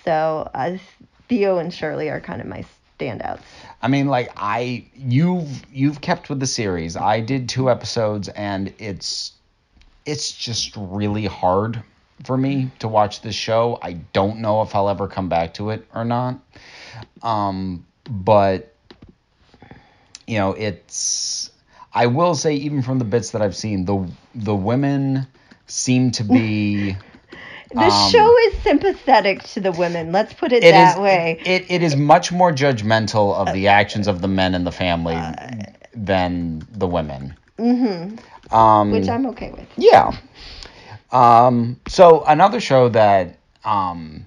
So 0.04 0.50
uh, 0.54 0.78
Theo 1.30 1.60
and 1.60 1.74
Shirley 1.74 2.10
are 2.10 2.20
kind 2.20 2.42
of 2.42 2.48
my 2.48 2.66
standouts. 3.00 3.42
I 3.82 3.88
mean, 3.88 4.08
like 4.08 4.32
I 4.36 4.86
you've 4.96 5.64
you've 5.72 6.02
kept 6.02 6.30
with 6.30 6.40
the 6.40 6.48
series. 6.48 6.98
I 6.98 7.22
did 7.22 7.48
two 7.48 7.70
episodes, 7.70 8.28
and 8.30 8.74
it's 8.80 9.34
it's 10.06 10.32
just 10.32 10.76
really 10.76 11.26
hard 11.26 11.82
for 12.26 12.36
me 12.36 12.72
to 12.80 12.88
watch 12.88 13.22
this 13.22 13.36
show. 13.36 13.80
I 13.82 13.94
don't 13.94 14.40
know 14.40 14.62
if 14.64 14.76
I'll 14.76 14.90
ever 14.90 15.08
come 15.08 15.30
back 15.30 15.54
to 15.56 15.70
it 15.70 15.86
or 15.94 16.04
not. 16.04 16.40
Um, 17.22 17.86
but 18.10 18.76
you 20.28 20.38
know, 20.38 20.54
it's 20.54 21.52
I 21.94 22.08
will 22.08 22.36
say 22.36 22.56
even 22.56 22.82
from 22.82 23.00
the 23.00 23.06
bits 23.06 23.32
that 23.32 23.42
I've 23.42 23.56
seen, 23.56 23.86
the 23.86 24.10
the 24.36 24.56
women 24.56 25.28
seem 25.68 26.12
to 26.12 26.24
be 26.24 26.96
The 27.72 27.82
Um, 27.82 28.10
show 28.12 28.38
is 28.48 28.56
sympathetic 28.64 29.44
to 29.54 29.60
the 29.60 29.72
women. 29.72 30.12
Let's 30.12 30.34
put 30.34 30.52
it, 30.52 30.64
It 30.64 30.72
that 30.72 30.96
is- 30.96 31.02
way. 31.02 31.40
It, 31.46 31.66
it 31.70 31.84
is 31.84 31.96
much 31.96 32.32
more 32.32 32.52
judgmental 32.52 33.36
of 33.36 33.54
the 33.54 33.68
actions 33.68 34.08
of 34.08 34.22
the 34.22 34.28
men 34.28 34.56
in 34.56 34.64
the 34.64 34.72
family 34.72 35.18
than 35.96 36.66
the 36.72 36.88
women. 36.88 37.36
hmm 37.58 38.16
Um, 38.52 38.92
Which 38.92 39.08
I'm 39.08 39.26
okay 39.28 39.52
with. 39.52 39.68
Yeah. 39.78 40.12
Um, 41.12 41.80
so 41.88 42.24
another 42.28 42.60
show 42.60 42.90
that 42.90 43.38
um, 43.66 44.26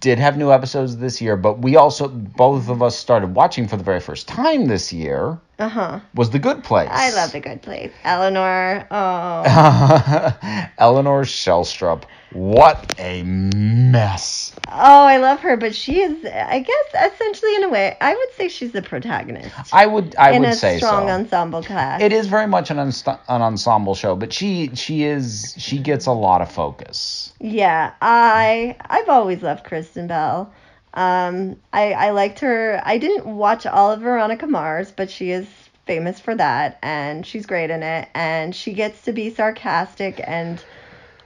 did 0.00 0.18
have 0.18 0.36
new 0.36 0.52
episodes 0.52 0.96
this 0.98 1.20
year, 1.20 1.36
but 1.36 1.58
we 1.60 1.76
also 1.76 2.06
both 2.08 2.68
of 2.68 2.82
us 2.82 2.96
started 2.96 3.34
watching 3.34 3.66
for 3.66 3.76
the 3.76 3.84
very 3.84 4.00
first 4.00 4.28
time 4.28 4.66
this 4.66 4.92
year 4.92 5.38
Uh 5.58 5.68
huh. 5.68 6.00
was 6.14 6.30
The 6.30 6.38
Good 6.38 6.62
Place. 6.62 6.88
I 6.90 7.10
love 7.10 7.32
the 7.32 7.40
good 7.40 7.62
place. 7.62 7.90
Eleanor. 8.04 8.86
Oh. 8.92 9.42
Eleanor 10.78 11.22
Shellstrop. 11.22 12.04
What 12.32 12.94
a 12.98 13.22
mess. 13.24 14.54
Oh, 14.68 15.04
I 15.04 15.16
love 15.16 15.40
her, 15.40 15.56
but 15.56 15.74
she 15.74 16.00
is, 16.00 16.24
I 16.26 16.60
guess, 16.60 17.12
essentially 17.12 17.56
in 17.56 17.64
a 17.64 17.68
way, 17.70 17.96
I 18.00 18.14
would 18.14 18.32
say 18.36 18.48
she's 18.48 18.70
the 18.72 18.82
protagonist 18.82 19.54
I 19.72 19.86
would 19.86 20.14
I 20.16 20.32
in 20.32 20.42
would 20.42 20.50
a 20.50 20.54
say 20.54 20.76
strong 20.76 21.08
so. 21.08 21.12
ensemble 21.14 21.62
cast. 21.62 22.02
It 22.02 22.12
is 22.12 22.26
very 22.26 22.46
much 22.46 22.70
an, 22.70 22.78
enst- 22.78 23.08
an 23.08 23.42
ensemble 23.42 23.94
show, 23.94 24.14
but 24.14 24.32
she 24.32 24.70
she 24.74 25.04
is 25.04 25.54
she 25.56 25.78
gets 25.78 26.06
a 26.06 26.12
lot 26.12 26.42
of 26.42 26.52
focus. 26.52 27.32
Yeah, 27.40 27.94
I 28.02 28.76
I've 28.82 29.08
always 29.08 29.42
loved 29.42 29.64
Kristen 29.64 30.06
Bell. 30.06 30.52
Um, 30.94 31.56
I 31.72 31.92
I 31.92 32.10
liked 32.10 32.40
her. 32.40 32.80
I 32.84 32.98
didn't 32.98 33.26
watch 33.26 33.66
all 33.66 33.92
of 33.92 34.00
Veronica 34.00 34.46
Mars, 34.46 34.90
but 34.90 35.10
she 35.10 35.30
is 35.30 35.46
famous 35.86 36.20
for 36.20 36.34
that, 36.34 36.78
and 36.82 37.24
she's 37.26 37.46
great 37.46 37.70
in 37.70 37.82
it. 37.82 38.08
And 38.14 38.54
she 38.54 38.72
gets 38.72 39.02
to 39.02 39.12
be 39.12 39.30
sarcastic 39.30 40.20
and 40.24 40.62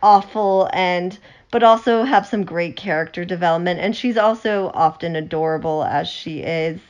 awful, 0.02 0.68
and 0.72 1.18
but 1.50 1.62
also 1.62 2.04
have 2.04 2.26
some 2.26 2.44
great 2.44 2.76
character 2.76 3.24
development. 3.24 3.80
And 3.80 3.94
she's 3.94 4.16
also 4.16 4.70
often 4.74 5.16
adorable 5.16 5.84
as 5.84 6.08
she 6.08 6.40
is. 6.40 6.80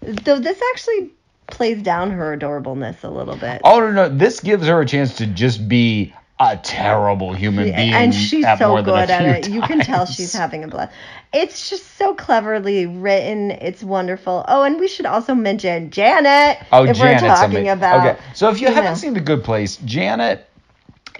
Though 0.00 0.38
this 0.38 0.60
actually 0.72 1.10
plays 1.48 1.82
down 1.82 2.10
her 2.10 2.36
adorableness 2.36 3.04
a 3.04 3.10
little 3.10 3.36
bit. 3.36 3.60
Oh 3.64 3.80
no, 3.80 3.90
no, 3.90 4.08
this 4.08 4.40
gives 4.40 4.66
her 4.66 4.80
a 4.80 4.86
chance 4.86 5.16
to 5.16 5.26
just 5.26 5.68
be 5.68 6.14
a 6.50 6.56
terrible 6.56 7.32
human 7.32 7.68
Yeah, 7.68 7.76
being. 7.76 7.92
and 7.94 8.14
she's 8.14 8.44
so 8.58 8.82
good 8.82 9.10
at 9.10 9.24
it. 9.24 9.48
You 9.48 9.62
can 9.62 9.80
tell 9.80 10.06
she's 10.06 10.32
having 10.32 10.64
a 10.64 10.68
blast. 10.68 10.92
It's 11.32 11.70
just 11.70 11.96
so 11.96 12.14
cleverly 12.14 12.86
written. 12.86 13.50
It's 13.52 13.82
wonderful. 13.82 14.44
Oh, 14.48 14.62
and 14.62 14.78
we 14.80 14.88
should 14.88 15.06
also 15.06 15.34
mention 15.34 15.90
Janet. 15.90 16.58
Oh, 16.72 16.84
if 16.84 16.96
Janet's 16.96 17.22
we're 17.22 17.28
talking 17.28 17.50
amazing. 17.50 17.68
about. 17.68 18.06
Okay, 18.06 18.20
so 18.34 18.50
if 18.50 18.60
you, 18.60 18.68
you 18.68 18.74
haven't 18.74 18.92
know. 18.92 18.96
seen 18.96 19.14
The 19.14 19.20
Good 19.20 19.44
Place, 19.44 19.76
Janet, 19.78 20.46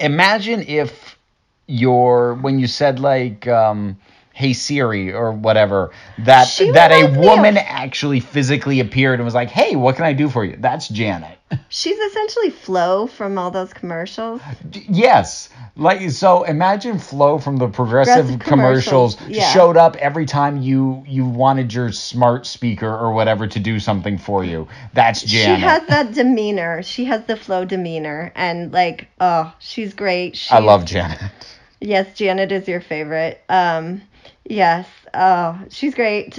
imagine 0.00 0.62
if 0.62 1.18
your 1.66 2.34
when 2.34 2.58
you 2.58 2.66
said 2.66 2.98
like 2.98 3.46
um, 3.48 3.96
"Hey 4.32 4.52
Siri" 4.52 5.12
or 5.12 5.32
whatever 5.32 5.90
that 6.18 6.44
She 6.48 6.70
that 6.72 6.92
a 6.92 6.94
me 6.94 7.02
of- 7.02 7.16
woman 7.16 7.56
actually 7.56 8.20
physically 8.20 8.80
appeared 8.80 9.18
and 9.20 9.24
was 9.24 9.34
like, 9.34 9.50
"Hey, 9.50 9.76
what 9.76 9.96
can 9.96 10.04
I 10.04 10.12
do 10.12 10.28
for 10.28 10.44
you?" 10.44 10.56
That's 10.58 10.88
Janet. 10.88 11.38
She's 11.68 11.98
essentially 11.98 12.50
Flo 12.50 13.06
from 13.06 13.36
all 13.36 13.50
those 13.50 13.72
commercials. 13.74 14.40
Yes. 14.88 15.50
Like 15.76 16.10
so 16.10 16.44
imagine 16.44 16.98
Flo 16.98 17.38
from 17.38 17.56
the 17.56 17.68
progressive 17.68 18.14
Progressive 18.26 18.40
commercials, 18.40 19.14
commercials, 19.16 19.36
yeah. 19.36 19.52
showed 19.52 19.76
up 19.76 19.96
every 19.96 20.26
time 20.26 20.60
you 20.62 21.04
you 21.06 21.24
wanted 21.26 21.72
your 21.72 21.92
smart 21.92 22.46
speaker 22.46 22.88
or 22.88 23.12
whatever 23.12 23.46
to 23.46 23.58
do 23.60 23.78
something 23.80 24.18
for 24.18 24.44
you. 24.44 24.68
That's 24.94 25.22
Janet. 25.22 25.58
She 25.58 25.62
has 25.64 25.86
that 25.88 26.12
demeanor. 26.12 26.82
She 26.82 27.04
has 27.06 27.24
the 27.26 27.36
Flo 27.36 27.64
demeanor, 27.64 28.32
and 28.34 28.72
like, 28.72 29.08
oh, 29.20 29.52
she's 29.58 29.94
great. 29.94 30.36
She's, 30.36 30.52
I 30.52 30.58
love 30.58 30.84
Janet. 30.84 31.20
Yes, 31.80 32.14
Janet 32.16 32.52
is 32.52 32.68
your 32.68 32.80
favorite. 32.80 33.42
Um, 33.48 34.02
yes. 34.52 34.86
Oh, 35.14 35.58
she's 35.70 35.94
great. 35.94 36.38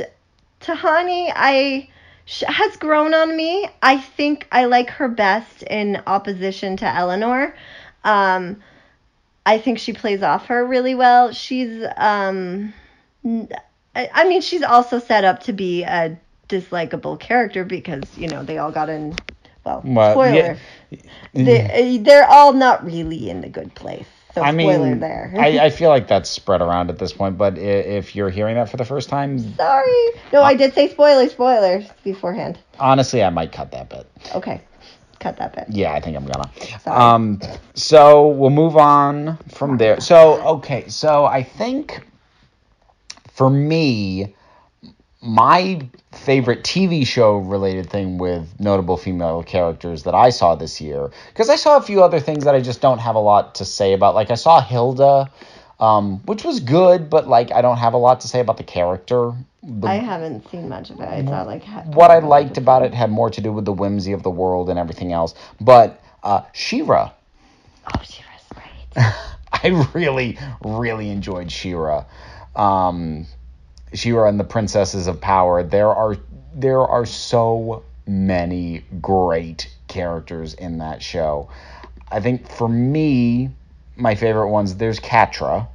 Tahani, 0.61 1.31
I 1.35 1.89
has 2.47 2.77
grown 2.77 3.13
on 3.13 3.35
me. 3.35 3.67
I 3.81 3.97
think 3.97 4.47
I 4.51 4.65
like 4.65 4.89
her 4.91 5.09
best 5.09 5.63
in 5.63 6.01
opposition 6.07 6.77
to 6.77 6.85
Eleanor. 6.87 7.53
Um, 8.03 8.61
I 9.45 9.57
think 9.57 9.79
she 9.79 9.91
plays 9.91 10.23
off 10.23 10.45
her 10.45 10.65
really 10.65 10.95
well. 10.95 11.33
She's 11.33 11.83
um, 11.97 12.73
I, 13.25 14.09
I 14.13 14.27
mean, 14.27 14.41
she's 14.41 14.63
also 14.63 14.99
set 14.99 15.25
up 15.25 15.41
to 15.43 15.53
be 15.53 15.83
a 15.83 16.17
dislikable 16.49 17.19
character 17.19 17.65
because 17.65 18.03
you 18.17 18.27
know 18.27 18.43
they 18.43 18.57
all 18.57 18.71
got 18.71 18.89
in. 18.89 19.15
Well, 19.65 19.81
Well, 19.85 20.11
spoiler. 20.13 20.57
yeah. 20.89 20.99
They, 21.33 21.97
they're 21.97 22.27
all 22.27 22.51
not 22.51 22.85
really 22.85 23.29
in 23.29 23.41
the 23.41 23.47
good 23.49 23.73
place. 23.75 24.07
So 24.33 24.41
I 24.41 24.51
spoiler 24.51 24.89
mean, 24.89 24.99
there. 24.99 25.31
I, 25.37 25.59
I 25.65 25.69
feel 25.79 25.89
like 25.89 26.07
that's 26.07 26.29
spread 26.29 26.61
around 26.61 26.89
at 26.89 26.97
this 26.97 27.13
point, 27.13 27.37
but 27.37 27.57
if 27.57 28.15
you're 28.15 28.29
hearing 28.31 28.55
that 28.55 28.69
for 28.69 28.77
the 28.77 28.85
first 28.85 29.09
time, 29.09 29.37
Sorry. 29.55 30.09
No, 30.31 30.41
I 30.41 30.55
did 30.55 30.73
say 30.73 30.89
spoilers, 30.89 31.31
spoilers 31.31 31.85
beforehand. 32.03 32.57
honestly, 32.79 33.23
I 33.23 33.29
might 33.29 33.51
cut 33.51 33.71
that 33.71 33.89
bit. 33.89 34.07
Okay. 34.33 34.61
Cut 35.19 35.37
that 35.37 35.55
bit. 35.55 35.65
Yeah, 35.69 35.93
I 35.93 36.01
think 36.01 36.17
I'm 36.17 36.25
gonna. 36.25 36.51
Sorry. 36.81 36.97
Um, 36.97 37.39
so 37.75 38.27
we'll 38.27 38.49
move 38.49 38.75
on 38.75 39.37
from 39.53 39.77
there. 39.77 40.01
So 40.01 40.41
okay, 40.57 40.87
so 40.89 41.25
I 41.25 41.43
think 41.43 42.01
for 43.31 43.49
me, 43.49 44.35
my 45.23 45.87
favorite 46.11 46.63
TV 46.63 47.07
show 47.07 47.37
related 47.37 47.89
thing 47.89 48.17
with 48.17 48.59
notable 48.59 48.97
female 48.97 49.41
characters 49.41 50.03
that 50.03 50.13
I 50.13 50.29
saw 50.29 50.55
this 50.55 50.81
year, 50.81 51.09
because 51.29 51.49
I 51.49 51.55
saw 51.55 51.77
a 51.77 51.81
few 51.81 52.03
other 52.03 52.19
things 52.19 52.43
that 52.43 52.53
I 52.53 52.61
just 52.61 52.81
don't 52.81 52.99
have 52.99 53.15
a 53.15 53.19
lot 53.19 53.55
to 53.55 53.65
say 53.65 53.93
about. 53.93 54.15
Like 54.15 54.31
I 54.31 54.35
saw 54.35 54.59
Hilda, 54.61 55.31
um, 55.79 56.19
which 56.25 56.43
was 56.43 56.59
good, 56.59 57.09
but 57.09 57.27
like 57.27 57.51
I 57.53 57.61
don't 57.61 57.77
have 57.77 57.93
a 57.93 57.97
lot 57.97 58.19
to 58.21 58.27
say 58.27 58.41
about 58.41 58.57
the 58.57 58.63
character. 58.63 59.33
The- 59.63 59.87
I 59.87 59.95
haven't 59.95 60.49
seen 60.51 60.67
much 60.67 60.89
of 60.89 60.99
it. 60.99 61.07
I 61.07 61.23
saw 61.23 61.43
like 61.43 61.63
what 61.95 62.11
I 62.11 62.19
liked 62.19 62.57
about 62.57 62.83
it 62.83 62.93
had 62.93 63.09
more 63.09 63.29
to 63.29 63.39
do 63.39 63.53
with 63.53 63.63
the 63.63 63.73
whimsy 63.73 64.11
of 64.11 64.23
the 64.23 64.29
world 64.29 64.69
and 64.69 64.77
everything 64.77 65.13
else. 65.13 65.35
But 65.61 66.01
uh, 66.21 66.41
She-Ra, 66.51 67.11
Oh, 67.87 68.01
she 68.03 68.21
was 68.33 68.43
great. 68.53 69.13
I 69.53 69.89
really, 69.93 70.37
really 70.63 71.09
enjoyed 71.09 71.49
She-Ra. 71.51 72.05
Um, 72.55 73.25
She-Ra 73.93 74.27
and 74.27 74.39
the 74.39 74.43
Princesses 74.43 75.07
of 75.07 75.21
Power. 75.21 75.63
There 75.63 75.89
are 75.89 76.17
there 76.55 76.81
are 76.81 77.05
so 77.05 77.83
many 78.05 78.83
great 79.01 79.73
characters 79.87 80.53
in 80.53 80.79
that 80.79 81.01
show. 81.01 81.49
I 82.11 82.19
think 82.19 82.47
for 82.49 82.67
me, 82.67 83.49
my 83.95 84.15
favorite 84.15 84.49
ones. 84.49 84.75
There's 84.75 84.99
Catra. 84.99 85.67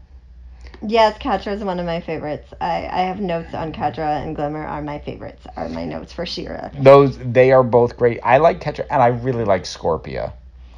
Yes, 0.87 1.18
Catra 1.18 1.54
is 1.54 1.64
one 1.64 1.81
of 1.81 1.87
my 1.87 2.00
favorites. 2.00 2.52
I, 2.61 2.87
I 2.87 3.00
have 3.00 3.18
notes 3.18 3.52
on 3.52 3.72
Catra 3.72 4.22
and 4.22 4.37
Glimmer 4.37 4.64
are 4.64 4.81
my 4.81 5.00
favorites. 5.00 5.44
Are 5.57 5.68
my 5.68 5.85
notes 5.85 6.12
for 6.12 6.24
She-Ra. 6.24 6.70
Those 6.81 7.18
they 7.18 7.50
are 7.50 7.64
both 7.64 7.96
great. 7.96 8.20
I 8.22 8.38
like 8.38 8.61
Catra, 8.61 8.87
and 8.90 9.02
I 9.02 9.09
really 9.09 9.44
like 9.44 9.64
Scorpia 9.64 10.33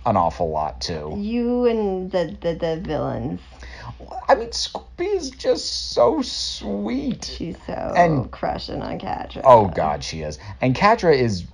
an 0.06 0.16
awful 0.16 0.50
lot 0.50 0.80
too. 0.80 1.14
You 1.16 1.66
and 1.66 2.10
the 2.10 2.36
the, 2.40 2.54
the 2.54 2.80
villains. 2.82 3.40
I 4.28 4.34
mean, 4.34 4.48
Scooby 4.48 5.16
is 5.16 5.30
just 5.30 5.92
so 5.92 6.22
sweet. 6.22 7.24
She's 7.36 7.56
so 7.66 7.72
And- 7.96 8.30
crushing 8.30 8.82
on 8.82 8.98
Catra. 8.98 9.42
Oh 9.44 9.66
God, 9.68 10.02
she 10.04 10.20
is. 10.22 10.38
And 10.60 10.74
Catra 10.74 11.14
is 11.16 11.44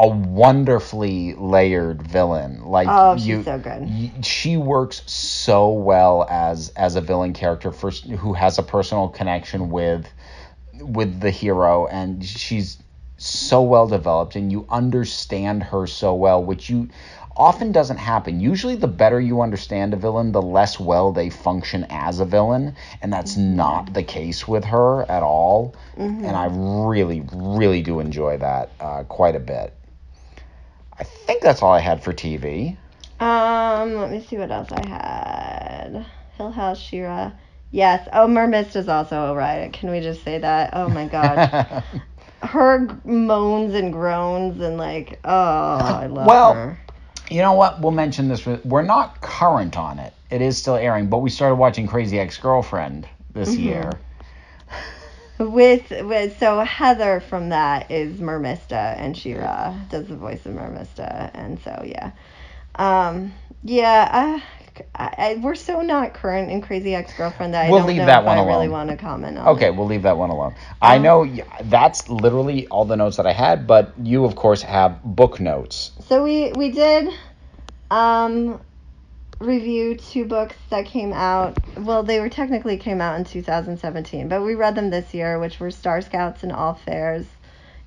a 0.00 0.06
wonderfully 0.08 1.34
layered 1.34 2.02
villain. 2.02 2.64
Like 2.64 2.86
Oh, 2.88 3.16
she's 3.16 3.26
you, 3.26 3.42
so 3.42 3.58
good. 3.58 4.24
she 4.24 4.56
works 4.56 5.02
so 5.10 5.70
well 5.70 6.26
as 6.30 6.68
as 6.76 6.94
a 6.96 7.00
villain 7.00 7.32
character 7.32 7.72
first 7.72 8.04
who 8.06 8.32
has 8.32 8.58
a 8.58 8.62
personal 8.62 9.08
connection 9.08 9.70
with 9.70 10.06
with 10.80 11.20
the 11.20 11.30
hero 11.32 11.86
and 11.88 12.24
she's 12.24 12.78
so 13.16 13.60
well 13.62 13.88
developed 13.88 14.36
and 14.36 14.52
you 14.52 14.64
understand 14.70 15.64
her 15.64 15.88
so 15.88 16.14
well 16.14 16.40
which 16.44 16.70
you 16.70 16.88
often 17.38 17.70
doesn't 17.72 17.96
happen 17.98 18.40
usually 18.40 18.74
the 18.74 18.88
better 18.88 19.20
you 19.20 19.40
understand 19.40 19.94
a 19.94 19.96
villain 19.96 20.32
the 20.32 20.42
less 20.42 20.78
well 20.80 21.12
they 21.12 21.30
function 21.30 21.86
as 21.88 22.18
a 22.20 22.24
villain 22.24 22.74
and 23.00 23.12
that's 23.12 23.36
not 23.36 23.94
the 23.94 24.02
case 24.02 24.46
with 24.48 24.64
her 24.64 25.08
at 25.10 25.22
all 25.22 25.74
and 25.96 26.26
i 26.36 26.46
really 26.52 27.22
really 27.32 27.80
do 27.80 28.00
enjoy 28.00 28.36
that 28.36 28.70
uh, 28.80 29.04
quite 29.04 29.36
a 29.36 29.40
bit 29.40 29.72
i 30.98 31.04
think 31.04 31.40
that's 31.40 31.62
all 31.62 31.72
i 31.72 31.78
had 31.80 32.02
for 32.02 32.12
tv 32.12 32.76
Um, 33.20 33.94
let 33.96 34.10
me 34.10 34.24
see 34.24 34.36
what 34.38 34.50
else 34.50 34.68
I 34.70 34.86
had. 34.88 36.06
Hill 36.36 36.52
House, 36.52 36.78
She-Ra. 36.78 37.32
Yes. 37.72 38.08
Oh, 38.12 38.28
Mermist 38.28 38.76
is 38.76 38.88
also 38.88 39.16
alright. 39.16 39.72
Can 39.72 39.90
we 39.90 39.98
just 39.98 40.22
say 40.22 40.38
that? 40.38 40.70
Oh 40.72 40.88
my 40.88 41.06
god. 41.06 41.82
Her 42.42 42.86
moans 43.04 43.74
and 43.74 43.92
groans 43.92 44.60
and 44.60 44.78
like, 44.78 45.18
oh, 45.24 45.30
I 46.04 46.06
love 46.06 46.26
Well, 46.28 46.54
her. 46.54 46.78
You 47.30 47.42
know 47.42 47.54
what? 47.54 47.80
We'll 47.80 47.92
mention 47.92 48.28
this. 48.28 48.46
We're 48.46 48.82
not 48.82 49.20
current 49.20 49.76
on 49.78 49.98
it. 49.98 50.14
It 50.30 50.42
is 50.42 50.58
still 50.58 50.76
airing, 50.76 51.08
but 51.08 51.18
we 51.18 51.30
started 51.30 51.56
watching 51.56 51.86
Crazy 51.86 52.18
Ex 52.18 52.38
Girlfriend 52.38 53.08
this 53.34 53.56
Mm-hmm. 53.56 53.58
year. 53.58 54.00
With 55.38 55.90
with 55.90 56.38
so 56.38 56.60
Heather 56.60 57.20
from 57.20 57.50
that 57.50 57.90
is 57.90 58.20
Mermista 58.20 58.96
and 58.98 59.16
She-Ra 59.16 59.74
does 59.90 60.08
the 60.08 60.16
voice 60.16 60.46
of 60.46 60.54
Mermista 60.54 61.30
and 61.34 61.60
so 61.60 61.82
yeah, 61.86 62.12
um 62.76 63.32
yeah 63.62 64.40
I, 64.94 65.14
I, 65.18 65.40
we're 65.42 65.54
so 65.54 65.80
not 65.82 66.14
current 66.14 66.50
in 66.50 66.60
Crazy 66.62 66.94
Ex 66.94 67.12
Girlfriend 67.16 67.54
that 67.54 67.66
I 67.66 67.70
We'll 67.70 67.80
don't 67.80 67.88
leave 67.88 67.98
know 67.98 68.06
that 68.06 68.20
if 68.20 68.26
one 68.26 68.38
I 68.38 68.44
really 68.46 68.68
want 68.68 68.90
to 68.90 68.96
comment 68.96 69.38
on. 69.38 69.48
Okay, 69.48 69.66
it. 69.66 69.76
we'll 69.76 69.86
leave 69.86 70.02
that 70.02 70.16
one 70.16 70.30
alone. 70.30 70.54
I 70.80 70.96
Um, 70.96 71.02
know 71.02 71.36
that's 71.62 72.08
literally 72.08 72.66
all 72.68 72.84
the 72.84 72.96
notes 72.96 73.16
that 73.16 73.26
I 73.26 73.32
had, 73.32 73.66
but 73.66 73.92
you, 74.02 74.24
of 74.24 74.36
course, 74.36 74.62
have 74.62 75.02
book 75.02 75.40
notes. 75.40 75.92
So 76.06 76.24
we 76.24 76.52
we 76.52 76.70
did 76.70 77.12
um 77.90 78.60
review 79.40 79.96
two 79.96 80.24
books 80.24 80.56
that 80.70 80.86
came 80.86 81.12
out. 81.12 81.58
Well, 81.76 82.02
they 82.02 82.20
were 82.20 82.28
technically 82.28 82.76
came 82.76 83.00
out 83.00 83.18
in 83.18 83.24
2017, 83.24 84.28
but 84.28 84.42
we 84.42 84.54
read 84.54 84.74
them 84.74 84.90
this 84.90 85.14
year, 85.14 85.38
which 85.38 85.60
were 85.60 85.70
Star 85.70 86.00
Scouts 86.00 86.42
and 86.42 86.52
All's 86.52 86.80
Faire 86.82 87.24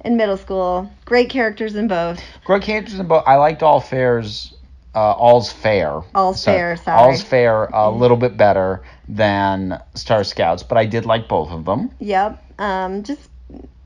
in 0.04 0.17
middle 0.17 0.38
school. 0.38 0.91
Great 1.06 1.30
characters 1.30 1.75
in 1.75 1.88
both. 1.88 2.21
Great 2.45 2.63
characters 2.63 2.99
in 2.99 3.08
both. 3.08 3.23
I 3.27 3.36
liked 3.36 3.63
All 3.63 3.80
Fair's, 3.82 4.54
uh, 4.93 5.12
All's 5.13 5.51
Faire. 5.51 6.01
All's 6.13 6.41
So- 6.41 6.51
Fair, 6.51 6.75
sorry. 6.77 6.99
All's 6.99 7.21
Faire 7.21 7.65
a 7.65 7.89
little 7.91 8.17
bit 8.17 8.38
better 8.38 8.84
than 9.08 9.82
Star 9.95 10.23
Scouts, 10.23 10.63
but 10.63 10.77
I 10.77 10.86
did 10.86 11.06
like 11.06 11.27
both 11.27 11.49
of 11.51 11.65
them. 11.65 11.91
Yep. 11.99 12.43
Um, 12.60 13.04
just 13.04 13.30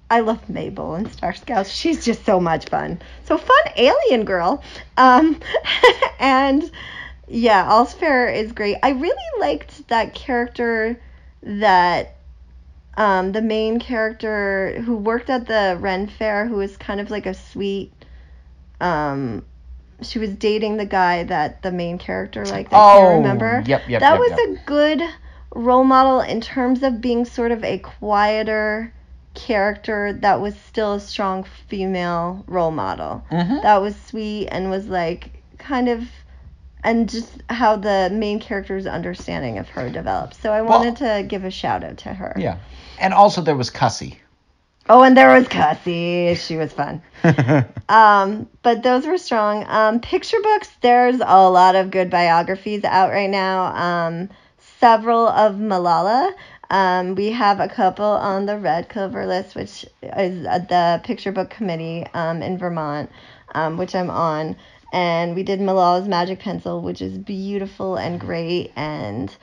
I 0.10 0.20
love 0.20 0.48
Mabel 0.50 0.96
and 0.96 1.12
Star 1.12 1.34
Scouts. 1.34 1.72
She's 1.72 2.06
just 2.06 2.26
so 2.26 2.40
much 2.40 2.70
fun. 2.70 3.02
So 3.26 3.38
fun 3.38 3.58
alien 3.76 4.24
girl. 4.26 4.64
Um, 4.98 5.40
and 6.20 6.70
yeah, 7.28 7.68
All's 7.72 7.94
Faire 7.94 8.28
is 8.30 8.52
great. 8.52 8.78
I 8.84 8.90
really 8.92 9.40
liked 9.40 9.88
that 9.88 10.14
character 10.14 11.00
that 11.42 12.16
um, 12.98 13.32
the 13.32 13.42
main 13.42 13.80
character 13.80 14.80
who 14.82 14.96
worked 14.96 15.30
at 15.30 15.48
the 15.48 15.78
Ren 15.80 16.08
Fair, 16.08 16.46
who 16.48 16.56
was 16.56 16.78
kind 16.78 17.00
of 17.02 17.10
like 17.10 17.26
a 17.26 17.34
sweet. 17.34 17.92
Um, 18.80 19.44
she 20.02 20.20
was 20.20 20.30
dating 20.32 20.78
the 20.78 20.86
guy 20.86 21.24
that 21.24 21.62
the 21.62 21.72
main 21.72 21.98
character 21.98 22.46
liked. 22.46 22.74
I 22.74 22.78
Oh, 22.78 23.00
can't 23.02 23.18
remember. 23.18 23.64
yep, 23.66 23.84
yep, 23.88 24.02
That 24.02 24.12
yep, 24.12 24.20
was 24.20 24.30
yep. 24.32 24.40
a 24.40 24.66
good 24.66 25.02
role 25.54 25.84
model 25.84 26.20
in 26.22 26.42
terms 26.42 26.84
of 26.84 27.00
being 27.02 27.24
sort 27.26 27.52
of 27.52 27.64
a 27.64 27.78
quieter 27.80 28.94
character 29.36 30.14
that 30.22 30.40
was 30.42 30.56
still 30.56 30.94
a 30.94 31.00
strong 31.00 31.44
female 31.68 32.44
role 32.48 32.72
model. 32.72 33.24
Mhm. 33.32 33.62
That 33.64 33.82
was 33.82 33.96
sweet 33.96 34.48
and 34.48 34.70
was 34.70 34.88
like 34.88 35.42
kind 35.58 35.90
of 35.90 36.04
and 36.84 37.10
just 37.10 37.42
how 37.50 37.76
the 37.76 38.10
main 38.14 38.40
character's 38.40 38.86
understanding 38.86 39.58
of 39.58 39.68
her 39.70 39.90
developed. 39.90 40.36
So 40.40 40.54
I 40.54 40.62
Well- 40.62 40.78
wanted 40.80 40.96
to 40.98 41.26
give 41.28 41.44
a 41.44 41.50
shout 41.50 41.84
out 41.84 41.98
to 42.00 42.10
her. 42.14 42.34
Yeah. 42.38 42.58
And 43.00 43.12
also 43.14 43.42
there 43.42 43.56
was 43.56 43.72
Cussy. 43.72 44.20
Oh, 44.88 45.02
and 45.04 45.18
there 45.18 45.34
was 45.34 45.48
Cassie. 45.48 46.36
She 46.36 46.58
was 46.58 46.74
fun. 46.74 47.02
Um, 47.88 48.50
but 48.64 48.82
those 48.82 49.06
were 49.06 49.20
strong. 49.20 49.64
Um, 49.68 50.00
picture 50.00 50.40
books, 50.42 50.70
there's 50.82 51.22
a 51.24 51.50
lot 51.50 51.76
of 51.76 51.92
good 51.92 52.10
biographies 52.10 52.84
out 52.84 53.12
right 53.12 53.30
now. 53.30 53.66
Um, 53.76 54.30
several 54.80 55.28
of 55.28 55.56
Malala. 55.58 56.34
Um, 56.72 57.14
we 57.14 57.30
have 57.32 57.60
a 57.60 57.68
couple 57.68 58.06
on 58.06 58.48
the 58.48 58.58
Red 58.58 58.90
Clover 58.90 59.28
list, 59.28 59.54
which 59.56 59.86
is 60.02 60.48
uh, 60.48 60.58
the 60.58 61.00
picture 61.04 61.32
book 61.32 61.52
committee 61.52 62.08
um, 62.16 62.42
in 62.42 62.58
Vermont, 62.58 63.12
um, 63.54 63.78
which 63.78 63.94
I'm 63.94 64.10
on. 64.10 64.56
And 64.92 65.36
we 65.36 65.44
did 65.44 65.60
Malala's 65.60 66.08
Magic 66.08 66.40
Pencil, 66.40 66.82
which 66.82 67.04
is 67.04 67.20
beautiful 67.20 67.98
and 67.98 68.20
great 68.20 68.72
and 68.76 69.36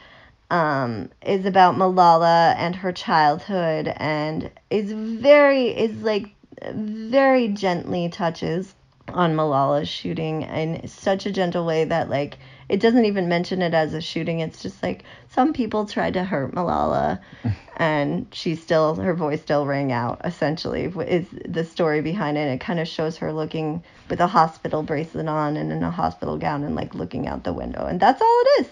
um, 0.53 1.09
is 1.25 1.47
about 1.47 1.77
Malala 1.77 2.55
and 2.59 2.77
her 2.77 2.93
childhood 2.93 3.91
and 3.97 4.51
is 4.69 4.93
very 4.93 5.69
is 5.69 6.03
like 6.03 6.29
very 6.75 7.49
gently 7.49 8.11
touches 8.11 8.75
on 9.09 9.35
Malala's 9.35 9.89
shooting 9.89 10.43
in 10.43 10.87
such 10.87 11.25
a 11.25 11.33
gentle 11.33 11.65
way 11.65 11.85
that 11.85 12.11
like 12.11 12.37
it 12.69 12.81
doesn't 12.81 13.07
even 13.07 13.29
mention 13.29 13.63
it 13.63 13.73
as 13.73 13.95
a 13.95 14.01
shooting. 14.03 14.41
It's 14.41 14.63
just 14.63 14.83
like 14.83 15.05
some 15.31 15.55
people 15.55 15.87
tried 15.87 16.15
to 16.15 16.25
hurt 16.25 16.55
Malala 16.55 17.19
and 17.79 18.27
she 18.31 18.55
still 18.55 18.95
her 18.97 19.15
voice 19.15 19.41
still 19.41 19.65
rang 19.65 19.91
out 19.91 20.21
essentially 20.23 20.85
is 21.09 21.27
the 21.49 21.65
story 21.65 22.03
behind 22.03 22.37
it. 22.37 22.53
It 22.53 22.61
kind 22.61 22.79
of 22.79 22.87
shows 22.87 23.17
her 23.17 23.33
looking 23.33 23.83
with 24.11 24.21
a 24.21 24.27
hospital 24.27 24.83
bracelet 24.83 25.29
on 25.29 25.57
and 25.57 25.73
in 25.73 25.83
a 25.83 25.91
hospital 25.91 26.37
gown 26.37 26.63
and 26.63 26.75
like 26.75 26.95
looking 26.95 27.27
out 27.27 27.43
the 27.43 27.55
window. 27.55 27.87
And 27.87 27.99
that's 27.99 28.21
all 28.21 28.43
it 28.45 28.61
is. 28.61 28.69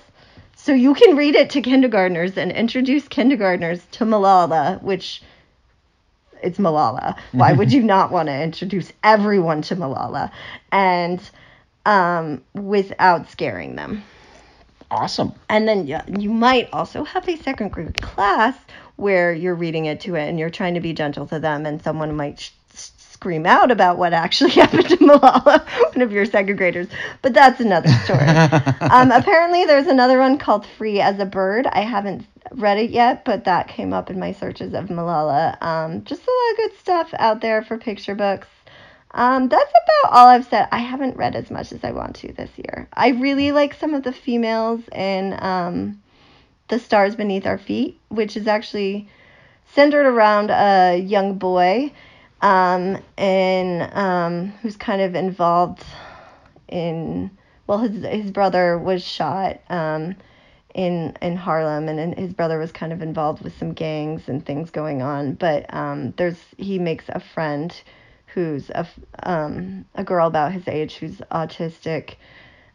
So 0.62 0.73
you 0.75 0.92
can 0.92 1.16
read 1.16 1.37
it 1.37 1.51
to 1.51 1.62
kindergartners 1.62 2.37
and 2.37 2.53
introduce 2.53 3.09
kindergartners 3.09 3.85
to 3.92 4.05
Malala, 4.05 4.81
which 4.83 5.23
it's 6.42 6.59
Malala. 6.59 7.16
Why 7.33 7.53
would 7.55 7.73
you 7.73 7.83
not 7.83 8.12
want 8.12 8.29
to 8.29 8.42
introduce 8.42 8.92
everyone 9.03 9.62
to 9.62 9.77
Malala? 9.77 10.31
And 10.70 11.18
um, 11.87 12.44
without 12.53 13.31
scaring 13.31 13.77
them. 13.77 14.05
awesome. 14.90 15.33
And 15.49 15.66
then 15.66 15.87
yeah, 15.87 16.05
you 16.18 16.31
might 16.31 16.68
also 16.75 17.05
have 17.05 17.27
a 17.27 17.37
second 17.37 17.73
grade 17.73 18.01
class 18.03 18.55
where 18.96 19.33
you're 19.33 19.55
reading 19.55 19.87
it 19.87 20.01
to 20.03 20.14
it 20.14 20.29
and 20.29 20.38
you're 20.38 20.51
trying 20.51 20.75
to 20.75 20.81
be 20.81 20.92
gentle 20.92 21.27
to 21.29 21.38
them, 21.38 21.64
and 21.64 21.83
someone 21.83 22.14
might 22.14 22.38
sh- 22.38 22.51
scream 23.20 23.44
out 23.44 23.70
about 23.70 23.98
what 23.98 24.14
actually 24.14 24.50
happened 24.62 24.88
to 24.88 24.96
Malala, 24.96 25.62
one 25.92 26.00
of 26.00 26.11
your 26.11 26.24
second 26.24 26.56
graders. 26.56 26.88
But 27.20 27.35
that's 27.35 27.61
another 27.61 27.90
story. 28.04 28.20
um, 28.90 29.11
apparently, 29.11 29.66
there's 29.66 29.88
another 29.88 30.18
one 30.18 30.38
called 30.38 30.66
Free 30.78 31.02
as 31.02 31.18
a 31.18 31.26
Bird. 31.26 31.66
I 31.66 31.83
haven't 31.83 32.26
read 32.52 32.78
it 32.78 32.88
yet, 32.88 33.26
but 33.26 33.44
that 33.44 33.68
came 33.68 33.92
up 33.92 34.09
in 34.09 34.18
my 34.18 34.33
searches 34.33 34.72
of 34.72 34.87
Malala. 34.87 35.62
Um, 35.62 36.02
just 36.04 36.22
a 36.22 36.30
lot 36.30 36.50
of 36.52 36.56
good 36.56 36.78
stuff 36.78 37.14
out 37.18 37.42
there 37.42 37.62
for 37.62 37.76
picture 37.76 38.14
books. 38.14 38.48
Um, 39.11 39.50
that's 39.50 39.70
about 39.70 40.12
all 40.14 40.28
I've 40.28 40.46
said. 40.46 40.68
I 40.72 40.78
haven't 40.78 41.18
read 41.18 41.37
as 41.37 41.50
much 41.50 41.72
as 41.72 41.85
I 41.85 41.92
want 41.92 42.16
to 42.16 42.33
this 42.33 42.50
year. 42.56 42.88
I 42.94 43.09
really 43.09 43.52
like 43.52 43.74
some 43.74 43.92
of 43.92 44.02
the 44.02 44.12
females 44.14 44.80
in 44.94 45.37
um, 45.44 46.00
The 46.68 46.78
Stars 46.78 47.16
Beneath 47.16 47.44
Our 47.44 47.59
Feet, 47.59 48.00
which 48.09 48.35
is 48.38 48.46
actually 48.46 49.11
centered 49.74 50.06
around 50.06 50.50
a 50.50 50.96
young 50.96 51.35
boy 51.35 51.92
um, 52.42 52.98
in, 53.16 53.88
um, 53.92 54.48
who's 54.62 54.76
kind 54.76 55.03
of 55.03 55.14
involved 55.14 55.85
in, 56.68 57.31
well, 57.66 57.79
his, 57.79 58.05
his 58.05 58.31
brother 58.31 58.79
was 58.79 59.03
shot 59.05 59.61
um, 59.68 60.14
in, 60.74 61.16
in 61.20 61.37
Harlem, 61.37 61.88
and 61.88 61.98
then 61.98 62.12
his 62.12 62.33
brother 62.33 62.59
was 62.59 62.72
kind 62.72 62.92
of 62.92 63.03
involved 63.03 63.42
with 63.42 63.57
some 63.59 63.72
gangs 63.72 64.29
and 64.29 64.44
things 64.44 64.70
going 64.70 65.03
on. 65.03 65.35
But 65.35 65.72
um, 65.74 66.12
there's 66.16 66.38
he 66.57 66.79
makes 66.79 67.05
a 67.09 67.20
friend 67.20 67.74
who's 68.35 68.70
a, 68.70 68.87
um, 69.24 69.85
a 69.94 70.05
girl 70.05 70.26
about 70.26 70.53
his 70.53 70.66
age 70.68 70.96
who's 70.96 71.18
autistic, 71.33 72.14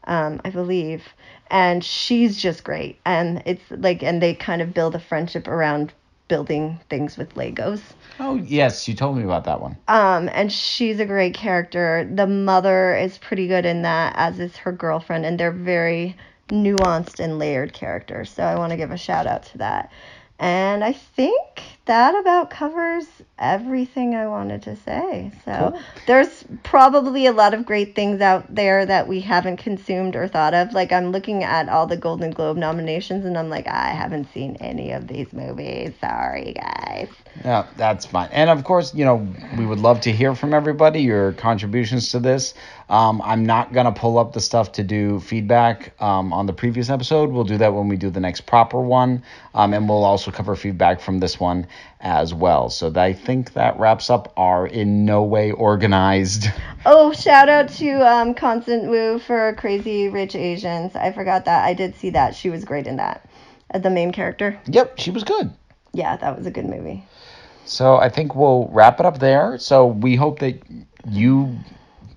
um, 0.05 0.41
I 0.43 0.49
believe, 0.49 1.03
and 1.49 1.83
she's 1.83 2.37
just 2.37 2.63
great. 2.63 2.99
And 3.05 3.41
it's 3.45 3.63
like, 3.69 4.03
and 4.03 4.21
they 4.21 4.33
kind 4.33 4.61
of 4.61 4.73
build 4.73 4.95
a 4.95 4.99
friendship 4.99 5.47
around 5.47 5.93
building 6.27 6.79
things 6.89 7.17
with 7.17 7.35
Legos. 7.35 7.81
Oh, 8.19 8.35
yes, 8.35 8.87
you 8.87 8.93
told 8.93 9.17
me 9.17 9.23
about 9.23 9.45
that 9.45 9.61
one. 9.61 9.77
Um, 9.87 10.29
and 10.33 10.51
she's 10.51 10.99
a 10.99 11.05
great 11.05 11.33
character. 11.33 12.09
The 12.11 12.27
mother 12.27 12.95
is 12.95 13.17
pretty 13.17 13.47
good 13.47 13.65
in 13.65 13.83
that, 13.83 14.13
as 14.15 14.39
is 14.39 14.55
her 14.57 14.71
girlfriend, 14.71 15.25
and 15.25 15.39
they're 15.39 15.51
very 15.51 16.15
nuanced 16.49 17.19
and 17.19 17.39
layered 17.39 17.73
characters. 17.73 18.29
So 18.29 18.43
I 18.43 18.55
want 18.55 18.71
to 18.71 18.77
give 18.77 18.91
a 18.91 18.97
shout 18.97 19.27
out 19.27 19.43
to 19.43 19.57
that. 19.59 19.91
And 20.39 20.83
I 20.83 20.93
think 20.93 21.61
that 21.85 22.17
about 22.19 22.49
covers 22.49 23.07
everything 23.37 24.15
I 24.15 24.27
wanted 24.27 24.61
to 24.63 24.75
say. 24.77 25.31
So 25.43 25.71
Cool. 25.71 25.81
there's 26.07 26.45
probably 26.63 27.25
a 27.25 27.33
lot 27.33 27.53
of 27.53 27.65
great 27.65 27.93
things 27.95 28.21
out 28.21 28.53
there 28.53 28.85
that 28.85 29.07
we 29.07 29.19
haven't 29.21 29.57
consumed 29.57 30.15
or 30.15 30.27
thought 30.27 30.53
of. 30.53 30.71
Like 30.73 30.91
I'm 30.93 31.11
looking 31.11 31.43
at 31.43 31.67
all 31.67 31.85
the 31.85 31.97
Golden 31.97 32.31
Globe 32.31 32.57
nominations 32.57 33.25
and 33.25 33.37
I'm 33.37 33.49
like, 33.49 33.67
I 33.67 33.89
haven't 33.89 34.31
seen 34.33 34.55
any 34.61 34.91
of 34.91 35.07
these 35.07 35.33
movies. 35.33 35.93
Sorry, 35.99 36.53
guys. 36.53 37.09
Yeah, 37.43 37.67
that's 37.75 38.05
fine. 38.05 38.29
And 38.31 38.49
of 38.49 38.63
course, 38.63 38.93
you 38.95 39.03
know, 39.03 39.27
we 39.57 39.65
would 39.65 39.79
love 39.79 39.99
to 40.01 40.11
hear 40.11 40.33
from 40.35 40.53
everybody, 40.53 41.01
your 41.01 41.33
contributions 41.33 42.09
to 42.11 42.19
this. 42.19 42.53
Um, 42.89 43.21
I'm 43.23 43.45
not 43.45 43.73
going 43.73 43.85
to 43.85 43.91
pull 43.91 44.17
up 44.17 44.33
the 44.33 44.39
stuff 44.39 44.73
to 44.73 44.83
do 44.83 45.19
feedback 45.19 45.99
um, 46.01 46.31
on 46.31 46.45
the 46.45 46.53
previous 46.53 46.89
episode. 46.89 47.31
We'll 47.31 47.43
do 47.43 47.57
that 47.57 47.73
when 47.73 47.87
we 47.87 47.95
do 47.97 48.09
the 48.09 48.19
next 48.19 48.41
proper 48.41 48.79
one. 48.79 49.23
Um, 49.53 49.73
and 49.73 49.89
we'll 49.89 50.03
also 50.03 50.31
cover 50.31 50.55
feedback 50.55 51.01
from 51.01 51.19
this 51.19 51.39
one 51.39 51.67
as 51.99 52.33
well. 52.33 52.69
So 52.69 52.91
I 52.95 53.13
think 53.13 53.53
that 53.53 53.79
wraps 53.79 54.09
up 54.09 54.33
our 54.37 54.67
in 54.67 55.05
no 55.05 55.23
way 55.23 55.51
organized. 55.51 56.47
Oh, 56.87 57.11
shout 57.13 57.49
out 57.49 57.69
to 57.69 58.07
um, 58.07 58.35
Constance 58.35 58.85
Wu 58.85 59.17
for 59.17 59.55
Crazy 59.55 60.07
Rich 60.07 60.35
Asians. 60.35 60.95
I 60.95 61.11
forgot 61.11 61.45
that. 61.45 61.65
I 61.65 61.73
did 61.73 61.95
see 61.95 62.11
that. 62.11 62.35
She 62.35 62.51
was 62.51 62.63
great 62.63 62.85
in 62.85 62.97
that. 62.97 63.27
The 63.73 63.89
main 63.89 64.11
character. 64.11 64.59
Yep, 64.67 64.99
she 64.99 65.09
was 65.09 65.23
good. 65.23 65.51
Yeah, 65.93 66.15
that 66.17 66.37
was 66.37 66.45
a 66.45 66.51
good 66.51 66.65
movie. 66.65 67.03
So 67.65 67.97
I 67.97 68.09
think 68.09 68.35
we'll 68.35 68.69
wrap 68.71 68.99
it 68.99 69.05
up 69.05 69.19
there. 69.19 69.57
So 69.57 69.87
we 69.87 70.15
hope 70.15 70.39
that 70.39 70.61
you, 71.09 71.57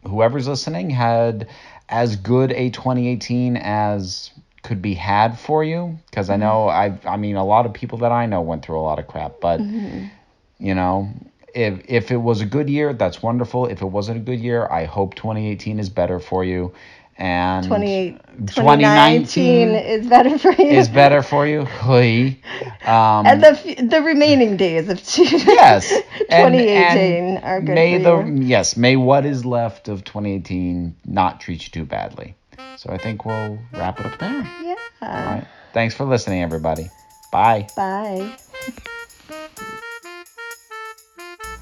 whoever's 0.06 0.48
listening, 0.48 0.90
had 0.90 1.48
as 1.88 2.16
good 2.16 2.52
a 2.52 2.70
2018 2.70 3.56
as 3.56 4.30
could 4.62 4.82
be 4.82 4.94
had 4.94 5.38
for 5.38 5.64
you. 5.64 5.98
Because 6.06 6.30
I 6.30 6.34
mm-hmm. 6.34 6.42
know 6.42 6.68
I, 6.68 6.98
I 7.04 7.16
mean, 7.16 7.36
a 7.36 7.44
lot 7.44 7.66
of 7.66 7.72
people 7.72 7.98
that 7.98 8.12
I 8.12 8.26
know 8.26 8.40
went 8.40 8.64
through 8.64 8.78
a 8.78 8.82
lot 8.82 8.98
of 8.98 9.06
crap. 9.06 9.40
But 9.40 9.60
mm-hmm. 9.60 10.06
you 10.58 10.74
know, 10.74 11.08
if 11.54 11.80
if 11.88 12.10
it 12.10 12.18
was 12.18 12.40
a 12.40 12.46
good 12.46 12.68
year, 12.68 12.92
that's 12.92 13.22
wonderful. 13.22 13.66
If 13.66 13.82
it 13.82 13.86
wasn't 13.86 14.18
a 14.18 14.22
good 14.22 14.40
year, 14.40 14.66
I 14.70 14.84
hope 14.84 15.14
2018 15.14 15.78
is 15.78 15.88
better 15.88 16.20
for 16.20 16.44
you. 16.44 16.72
And 17.18 17.66
28 17.66 18.16
2019 18.46 19.70
is 19.70 20.06
better 20.06 20.38
for 20.38 20.52
you. 20.52 20.66
is 20.68 20.88
better 20.88 21.22
for 21.22 21.46
you. 21.46 21.66
Um, 22.88 23.26
and 23.26 23.42
the 23.42 23.48
f- 23.48 23.90
the 23.90 24.00
remaining 24.00 24.56
days 24.56 24.88
of 24.88 25.02
two, 25.06 25.24
yes, 25.24 25.90
and- 26.30 26.54
2018 26.54 27.24
and 27.36 27.44
are 27.44 27.60
good 27.60 27.74
May 27.74 28.02
for 28.02 28.22
the 28.24 28.30
you. 28.30 28.42
yes, 28.44 28.76
may 28.78 28.96
what 28.96 29.26
is 29.26 29.44
left 29.44 29.88
of 29.88 30.04
2018 30.04 30.96
not 31.04 31.40
treat 31.40 31.64
you 31.66 31.70
too 31.70 31.84
badly. 31.84 32.34
So 32.76 32.90
I 32.90 32.96
think 32.98 33.24
we'll 33.26 33.58
wrap 33.74 34.00
it 34.00 34.06
up 34.06 34.18
there. 34.18 34.30
Yeah. 34.62 34.74
All 35.02 35.08
right. 35.08 35.46
Thanks 35.74 35.94
for 35.94 36.04
listening, 36.04 36.42
everybody. 36.42 36.88
Bye. 37.30 37.66
Bye. 37.76 38.36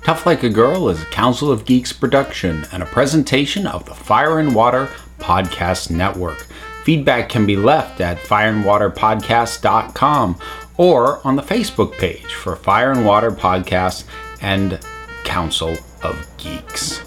Tough 0.04 0.24
Like 0.26 0.44
a 0.44 0.48
Girl 0.48 0.88
is 0.88 1.02
a 1.02 1.06
Council 1.06 1.50
of 1.50 1.64
Geeks 1.64 1.92
production 1.92 2.64
and 2.72 2.82
a 2.82 2.86
presentation 2.86 3.66
of 3.66 3.84
the 3.86 3.94
Fire 3.94 4.38
and 4.38 4.54
Water 4.54 4.88
Podcast 5.18 5.90
Network. 5.90 6.46
Feedback 6.84 7.28
can 7.28 7.44
be 7.46 7.56
left 7.56 8.00
at 8.00 8.18
fireandwaterpodcast.com 8.18 10.38
or 10.76 11.26
on 11.26 11.36
the 11.36 11.42
Facebook 11.42 11.96
page 11.98 12.34
for 12.34 12.56
Fire 12.56 12.92
and 12.92 13.04
Water 13.04 13.30
Podcast 13.30 14.04
and 14.40 14.80
Council 15.24 15.76
of 16.02 16.26
Geeks. 16.36 17.02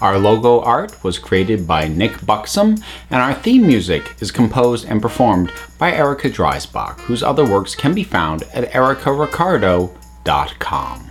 Our 0.00 0.16
logo 0.18 0.60
art 0.60 1.02
was 1.02 1.18
created 1.18 1.66
by 1.66 1.88
Nick 1.88 2.24
Buxom, 2.24 2.76
and 3.10 3.20
our 3.20 3.34
theme 3.34 3.66
music 3.66 4.14
is 4.20 4.30
composed 4.30 4.86
and 4.88 5.02
performed 5.02 5.50
by 5.76 5.92
Erica 5.92 6.30
Dreisbach, 6.30 7.00
whose 7.00 7.24
other 7.24 7.44
works 7.44 7.74
can 7.74 7.94
be 7.94 8.04
found 8.04 8.44
at 8.54 8.70
ericaricardo.com. 8.70 11.10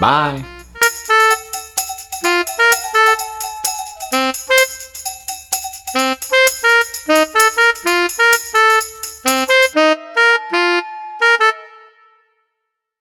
Bye. 0.00 0.63